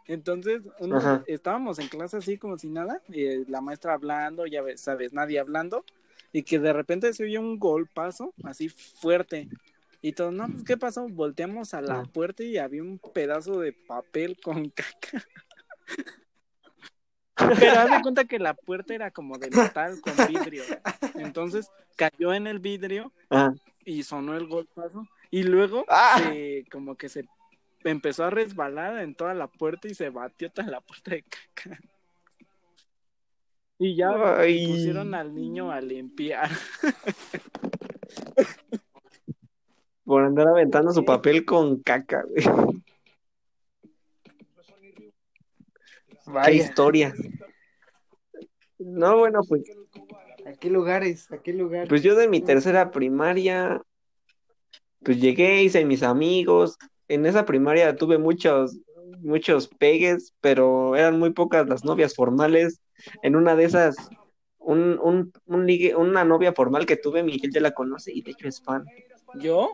[0.06, 4.62] Entonces, uno- estábamos en clase así como si nada, y eh, la maestra hablando, ya
[4.62, 5.84] ves, sabes, nadie hablando,
[6.32, 9.48] y que de repente se oye un golpazo así fuerte.
[10.00, 11.08] Y todos, no, pues, ¿qué pasó?
[11.08, 12.04] Volteamos a la Ah.
[12.10, 15.24] puerta y había un pedazo de papel con caca.
[17.58, 20.62] Pero haz de cuenta que la puerta era como de metal con vidrio.
[21.16, 23.52] Entonces cayó en el vidrio Ah.
[23.84, 25.06] y sonó el golpazo.
[25.30, 26.18] Y luego ¡Ah!
[26.22, 27.26] se- como que se
[27.84, 31.78] empezó a resbalar en toda la puerta y se batió toda la puerta de caca.
[33.78, 34.66] Y ya Ay.
[34.66, 36.50] pusieron al niño a limpiar.
[40.04, 42.44] Por andar aventando su papel con caca, güey.
[46.08, 47.14] Qué Vaya, historia.
[48.78, 49.62] No, bueno, pues,
[50.46, 51.30] ¿a qué lugares?
[51.32, 51.88] ¿A qué lugares?
[51.88, 53.82] pues yo de mi tercera primaria,
[55.02, 56.76] pues llegué, hice mis amigos.
[57.08, 58.78] En esa primaria tuve muchos,
[59.20, 62.80] muchos pegues, pero eran muy pocas las novias formales.
[63.22, 63.96] En una de esas,
[64.58, 68.32] un, un, un ligue- una novia formal que tuve, Miguel ya la conoce y de
[68.32, 68.84] hecho es fan.
[69.40, 69.72] ¿Yo?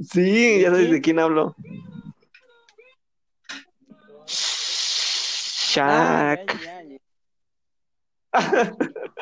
[0.00, 1.54] Sí, ya sabes de quién hablo.
[5.74, 6.58] Shaq.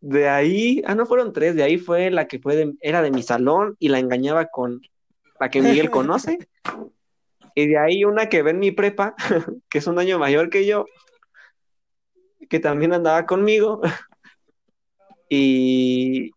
[0.00, 3.10] De ahí, ah, no fueron tres, de ahí fue la que fue de- era de
[3.10, 4.80] mi salón y la engañaba con
[5.40, 6.38] la que Miguel conoce.
[7.54, 9.14] Y de ahí una que ve en mi prepa,
[9.68, 10.86] que es un año mayor que yo,
[12.48, 13.80] que también andaba conmigo.
[15.30, 16.30] Y,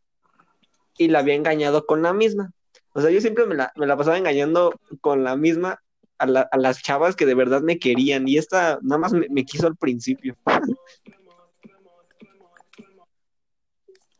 [0.98, 2.52] y la había engañado con la misma.
[2.92, 5.82] O sea, yo siempre me la, me la pasaba engañando con la misma
[6.22, 8.28] a, la- a las chavas que de verdad me querían.
[8.28, 10.36] Y esta nada más me, me quiso al principio.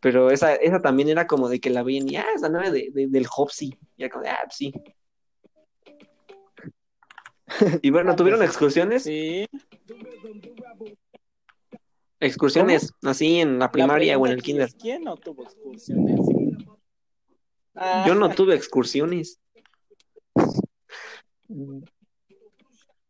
[0.02, 2.90] Pero esa, esa también era como de que la veían y, ah, esa novia de,
[2.92, 3.78] de- del Hopsy.
[3.98, 4.74] Y era como de, ah, sí.
[7.82, 9.04] Y bueno, ¿tuvieron excursiones?
[9.04, 9.46] Sí.
[12.20, 14.70] Excursiones, así en la primaria o en el kinder.
[14.80, 16.20] ¿Quién no tuvo excursiones?
[17.76, 19.40] Ah, Yo no tuve excursiones.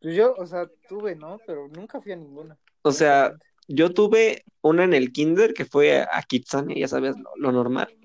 [0.01, 1.37] Pues yo, o sea, tuve, ¿no?
[1.45, 2.57] Pero nunca fui a ninguna.
[2.81, 3.33] O sea,
[3.67, 7.95] yo tuve una en el kinder que fue a Kitsania, ya sabes, lo, lo normal.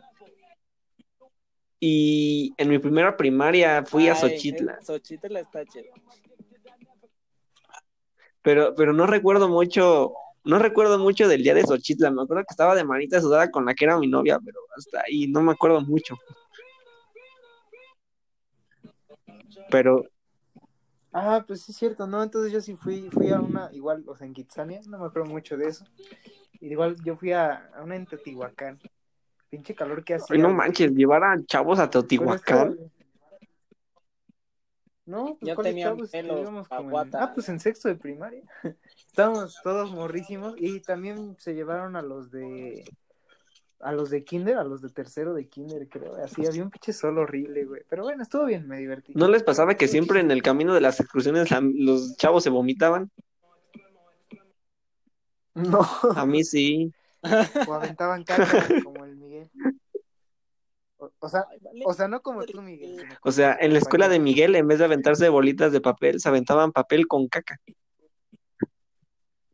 [1.81, 5.93] Y en mi primera primaria fui a Xochitla, eh, Xochitla está chido.
[8.43, 10.15] pero, pero no recuerdo mucho,
[10.45, 12.11] no recuerdo mucho del día de Xochitla.
[12.11, 15.03] Me acuerdo que estaba de manita sudada con la que era mi novia, pero hasta
[15.07, 16.17] ahí no me acuerdo mucho.
[19.71, 20.05] Pero
[21.13, 22.23] Ah, pues sí es cierto, ¿no?
[22.23, 25.31] Entonces yo sí fui, fui a una, igual, o sea, en Kitsania, no me acuerdo
[25.31, 25.85] mucho de eso.
[26.61, 28.79] Y igual yo fui a, a una en Teotihuacán.
[29.49, 30.35] Pinche calor que hacía.
[30.37, 32.77] ay, no manches, llevar a chavos a Pero Teotihuacán.
[35.07, 36.11] No, pues Ya ¿cuáles tenían chavos?
[36.11, 37.11] pelos, como en-.
[37.15, 38.43] Ah, pues en sexto de primaria.
[39.07, 42.85] Estábamos todos morrísimos y también se llevaron a los de
[43.81, 46.17] a los de kinder, a los de tercero de kinder, creo.
[46.17, 47.83] Así había un pinche sol horrible, güey.
[47.89, 49.13] Pero bueno, estuvo bien, me divertí.
[49.15, 52.51] ¿No les pasaba que siempre en el camino de las excursiones la- los chavos se
[52.51, 53.11] vomitaban?
[55.55, 55.81] No,
[56.15, 56.93] A mí sí.
[57.67, 59.49] o aventaban caca como el Miguel.
[60.99, 61.47] O, o sea,
[61.85, 63.05] o sea, no como tú, Miguel.
[63.23, 64.19] O sea, en la escuela de.
[64.19, 67.59] Miguel, en vez de aventarse bolitas de papel, se aventaban papel con caca.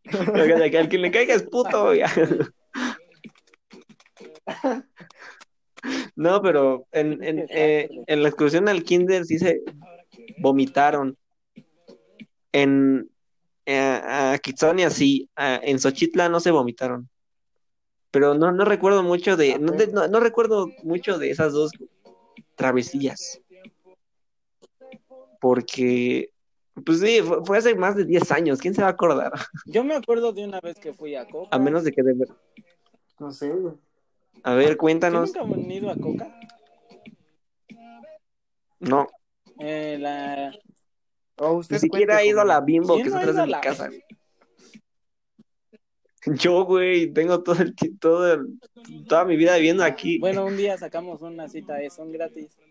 [0.07, 1.95] Al que le caiga es puto.
[1.95, 2.09] ya.
[6.15, 9.63] No, pero en, en, eh, en la excursión al kinder sí se
[10.39, 11.17] vomitaron.
[12.53, 13.09] En
[13.67, 17.09] eh, a Kitsonia sí, a- en Xochitla no se vomitaron.
[18.11, 21.73] Pero no, no recuerdo mucho de, no, de- no, no recuerdo mucho de esas dos
[22.57, 23.41] travesías.
[25.41, 26.31] Porque,
[26.85, 29.33] pues sí, fue, fue hace más de 10 años, ¿quién se va a acordar?
[29.67, 31.57] Yo me acuerdo de una vez que fui a Coca.
[31.57, 32.29] A menos de que de ver-
[33.19, 33.75] No sé, güey.
[34.45, 35.35] A ver, ¿Tú cuéntanos.
[35.35, 36.39] nunca han ido a Coca?
[38.81, 39.07] No,
[39.61, 40.53] Eh, la...
[41.37, 43.37] O usted ni siquiera he ido a la Bimbo ¿Quién que no está ha atrás
[43.37, 43.91] de mi la- casa.
[46.39, 48.61] Yo, güey, tengo todo el todo el-
[49.09, 50.19] toda mi vida viviendo aquí.
[50.19, 52.57] Bueno, un día sacamos una cita, eh, son gratis.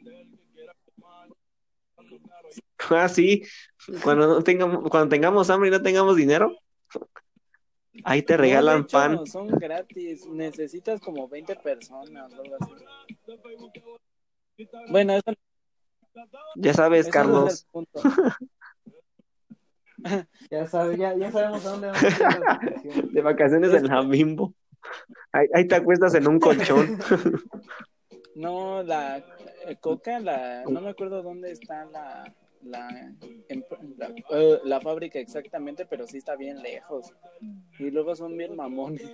[2.90, 3.44] Ah, sí,
[4.04, 6.58] cuando no tengamos, cuando tengamos hambre y no tengamos dinero,
[8.04, 9.28] ahí te No, regalan hecho, pan.
[9.28, 12.74] Son gratis, necesitas como 20 personas o algo así.
[14.90, 15.34] Bueno, eso,
[16.56, 17.54] Ya sabes, eso no Carlos.
[17.54, 18.02] es el punto.
[20.50, 23.14] Ya, sabe, ya, ya sabemos a dónde vamos a vacaciones.
[23.14, 24.56] De vacaciones en la Bimbo.
[25.32, 26.98] Ahí, ahí te acuestas en un colchón.
[28.34, 29.20] No, la
[29.68, 32.34] eh, Coca, la, no me acuerdo dónde está la,
[32.64, 33.14] la,
[33.98, 37.14] la, eh, la fábrica exactamente, pero sí está bien lejos.
[37.80, 39.10] Y luego son bien mamones.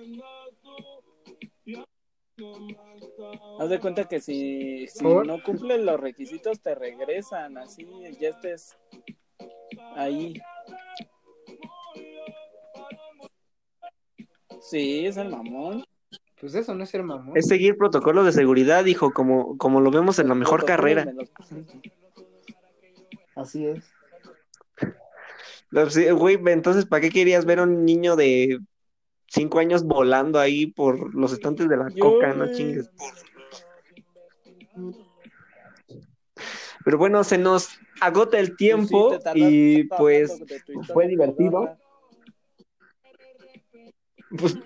[3.60, 7.88] Haz de cuenta que si, no cumples los requisitos te regresan, así
[8.20, 8.78] ya estés
[9.96, 10.40] ahí.
[14.62, 15.84] Sí, es el mamón.
[16.40, 17.36] Pues eso no es ser mamón.
[17.36, 21.14] Es seguir protocolos de seguridad, hijo, como, como lo vemos en la mejor Protocolos carrera.
[23.38, 23.84] Así es.
[25.70, 28.60] No, sí, Güey, entonces, ¿para qué querías ver a un niño de
[29.28, 32.34] cinco años volando ahí por los estantes de la Yo, coca?
[32.34, 32.90] No chingues.
[36.84, 37.70] Pero bueno, se nos
[38.02, 40.44] agota el tiempo Pues sí, tardaste y pues
[40.92, 41.78] fue divertido.
[44.36, 44.58] Pues,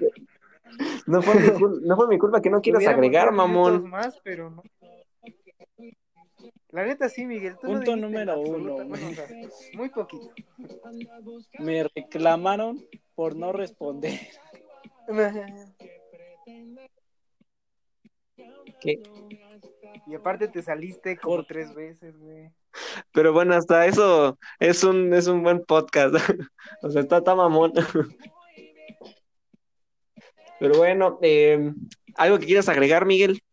[1.07, 1.47] no, fue mi
[1.81, 3.89] no fue mi culpa que no quieras agregar, mamón.
[3.89, 4.63] Más, pero no.
[6.71, 7.55] La neta sí, Miguel.
[7.59, 8.87] Tú Punto número absoluta- uno.
[8.87, 9.27] bueno, o sea,
[9.73, 10.31] muy poquito.
[11.59, 14.19] Me reclamaron por no responder.
[18.79, 19.01] ¿Qué?
[20.07, 22.49] Y aparte te saliste como Por- tres veces, güey.
[23.11, 26.15] Pero bueno, hasta eso es un, es un buen podcast.
[26.83, 27.73] O sea, está, está mamón.
[30.59, 31.73] Pero bueno, eh,
[32.15, 33.43] ¿algo que quieras agregar, Miguel?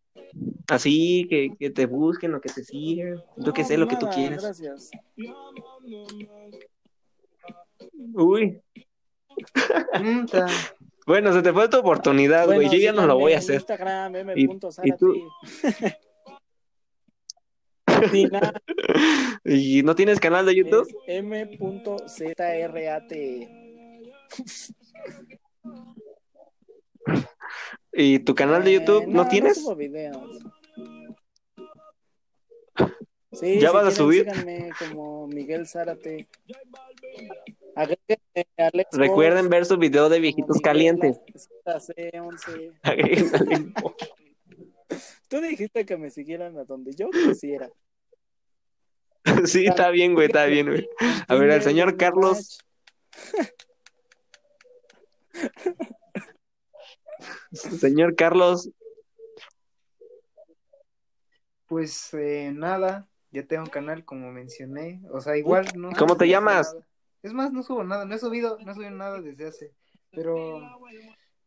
[0.68, 3.22] Así, que, que te busquen o que te sigan.
[3.36, 4.42] Yo que sé, lo que tú quieras.
[4.42, 4.90] Gracias.
[8.14, 8.60] Uy,
[11.06, 12.58] bueno, se te fue tu oportunidad, güey.
[12.58, 13.56] Bueno, Yo ya no lo voy a hacer.
[13.56, 14.48] Instagram, Y-
[14.84, 15.14] y tú-
[19.44, 20.88] ¿Y no tienes canal de YouTube?
[21.06, 23.12] m.zrat.
[27.92, 29.56] ¿Y tu canal de YouTube Eh, no, tienes?
[29.62, 30.16] subo videos.
[33.30, 34.24] Sí, ¿Ya si vas a subir?
[34.24, 36.26] Síganme como Miguel Zárate.
[37.76, 41.20] Alex Recuerden ver su video de viejitos Miguel calientes.
[41.66, 42.78] ZC11.
[42.82, 43.72] Agréguenle.
[45.28, 47.70] Tú dijiste que me siguieran a donde yo quisiera.
[49.44, 50.88] sí, está bien, güey, está bien, güey.
[51.28, 52.58] A ver, al señor Carlos.
[57.52, 58.70] Señor Carlos,
[61.66, 65.02] Pues eh, nada, ya tengo un canal como mencioné.
[65.12, 65.90] O sea, igual no.
[65.98, 66.72] ¿Cómo te llamas?
[66.72, 66.86] nada.
[67.22, 69.74] Es más, no subo nada, no he subido, no he subido nada desde hace.
[70.12, 70.60] Pero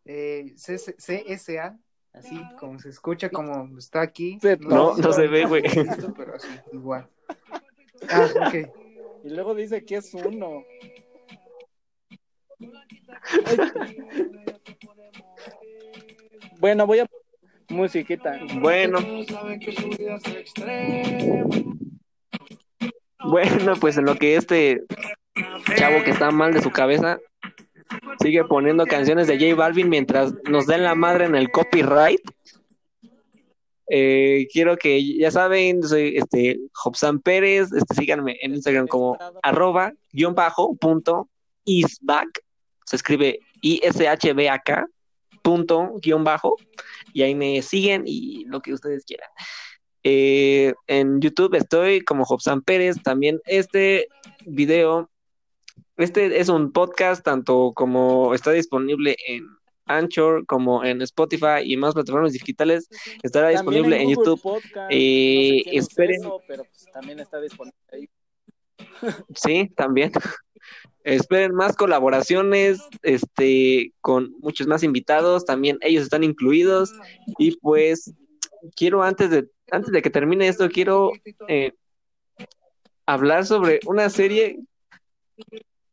[0.05, 1.79] eh, CS CSA,
[2.13, 4.37] así como se escucha, como está aquí.
[4.59, 5.63] No, no se ve, güey.
[6.15, 7.09] Pero así, igual.
[8.09, 8.55] Ah, ok.
[9.23, 10.63] Y luego dice que es uno.
[16.61, 17.07] Bueno, voy a
[17.69, 18.39] musiquita.
[18.59, 18.99] bueno.
[23.25, 24.83] Bueno, pues en lo que este
[25.75, 27.19] chavo que está mal de su cabeza
[28.21, 32.21] sigue poniendo canciones de J Balvin mientras nos den la madre en el copyright.
[33.89, 39.93] Eh, quiero que ya saben, soy este Jobsan Pérez, este, síganme en Instagram como arroba
[40.11, 40.35] guion
[41.65, 42.43] isback,
[42.85, 44.85] se escribe I-S-H-B-A-K
[45.41, 46.55] punto guion bajo,
[47.13, 49.29] y ahí me siguen y lo que ustedes quieran.
[50.03, 54.07] Eh, en YouTube estoy como Jobsan Pérez, también este
[54.45, 55.09] video,
[55.97, 59.45] este es un podcast tanto como está disponible en
[59.85, 62.87] Anchor como en Spotify y más plataformas digitales.
[63.23, 64.41] Estará También disponible en, YouTube.
[64.41, 66.21] Podcast, Eh, no sé esperen.
[66.21, 68.09] eso, pero pues también está disponible ahí.
[69.35, 70.11] Sí, también.
[71.03, 76.93] Esperen más colaboraciones, este, con muchos más invitados, también ellos están incluidos.
[77.37, 78.13] Y pues
[78.75, 81.11] quiero antes de, antes de que termine esto, quiero
[81.47, 81.73] eh,
[83.05, 84.59] hablar sobre una serie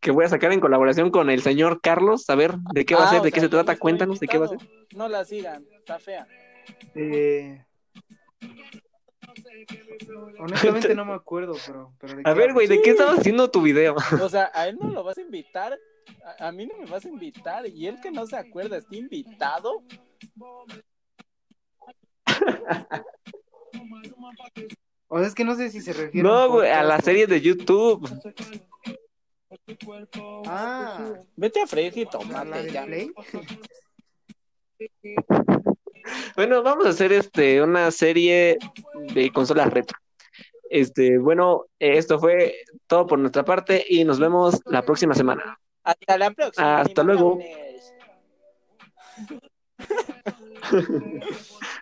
[0.00, 2.28] que voy a sacar en colaboración con el señor Carlos.
[2.28, 3.76] A ver de qué va a Ah, ser, de qué sea, se trata.
[3.76, 4.58] Cuéntanos de qué va a ser.
[4.94, 6.26] No la sigan, está fea.
[6.94, 7.64] Eh,
[10.38, 13.50] honestamente no me acuerdo, pero, pero ¿de A qué ver, güey, ¿de qué estabas haciendo
[13.50, 13.96] tu video?
[14.20, 15.78] O sea, a él no lo vas a invitar,
[16.38, 18.96] a, a mí no me vas a invitar, y él que no se acuerda, está
[18.96, 19.82] invitado.
[25.08, 27.26] O sea, es que no sé si se refiere a No, güey, a la serie
[27.26, 28.08] de YouTube.
[30.46, 32.84] Ah, Vete a freír y ¿la, la tomate de ya.
[32.84, 33.10] Play?
[36.36, 38.58] Bueno, vamos a hacer este una serie
[39.14, 39.98] de consolas retro.
[40.70, 42.56] Este, bueno, esto fue
[42.86, 45.58] todo por nuestra parte y nos vemos la próxima semana.
[45.82, 46.80] Hasta la próxima.
[46.80, 47.38] Hasta luego.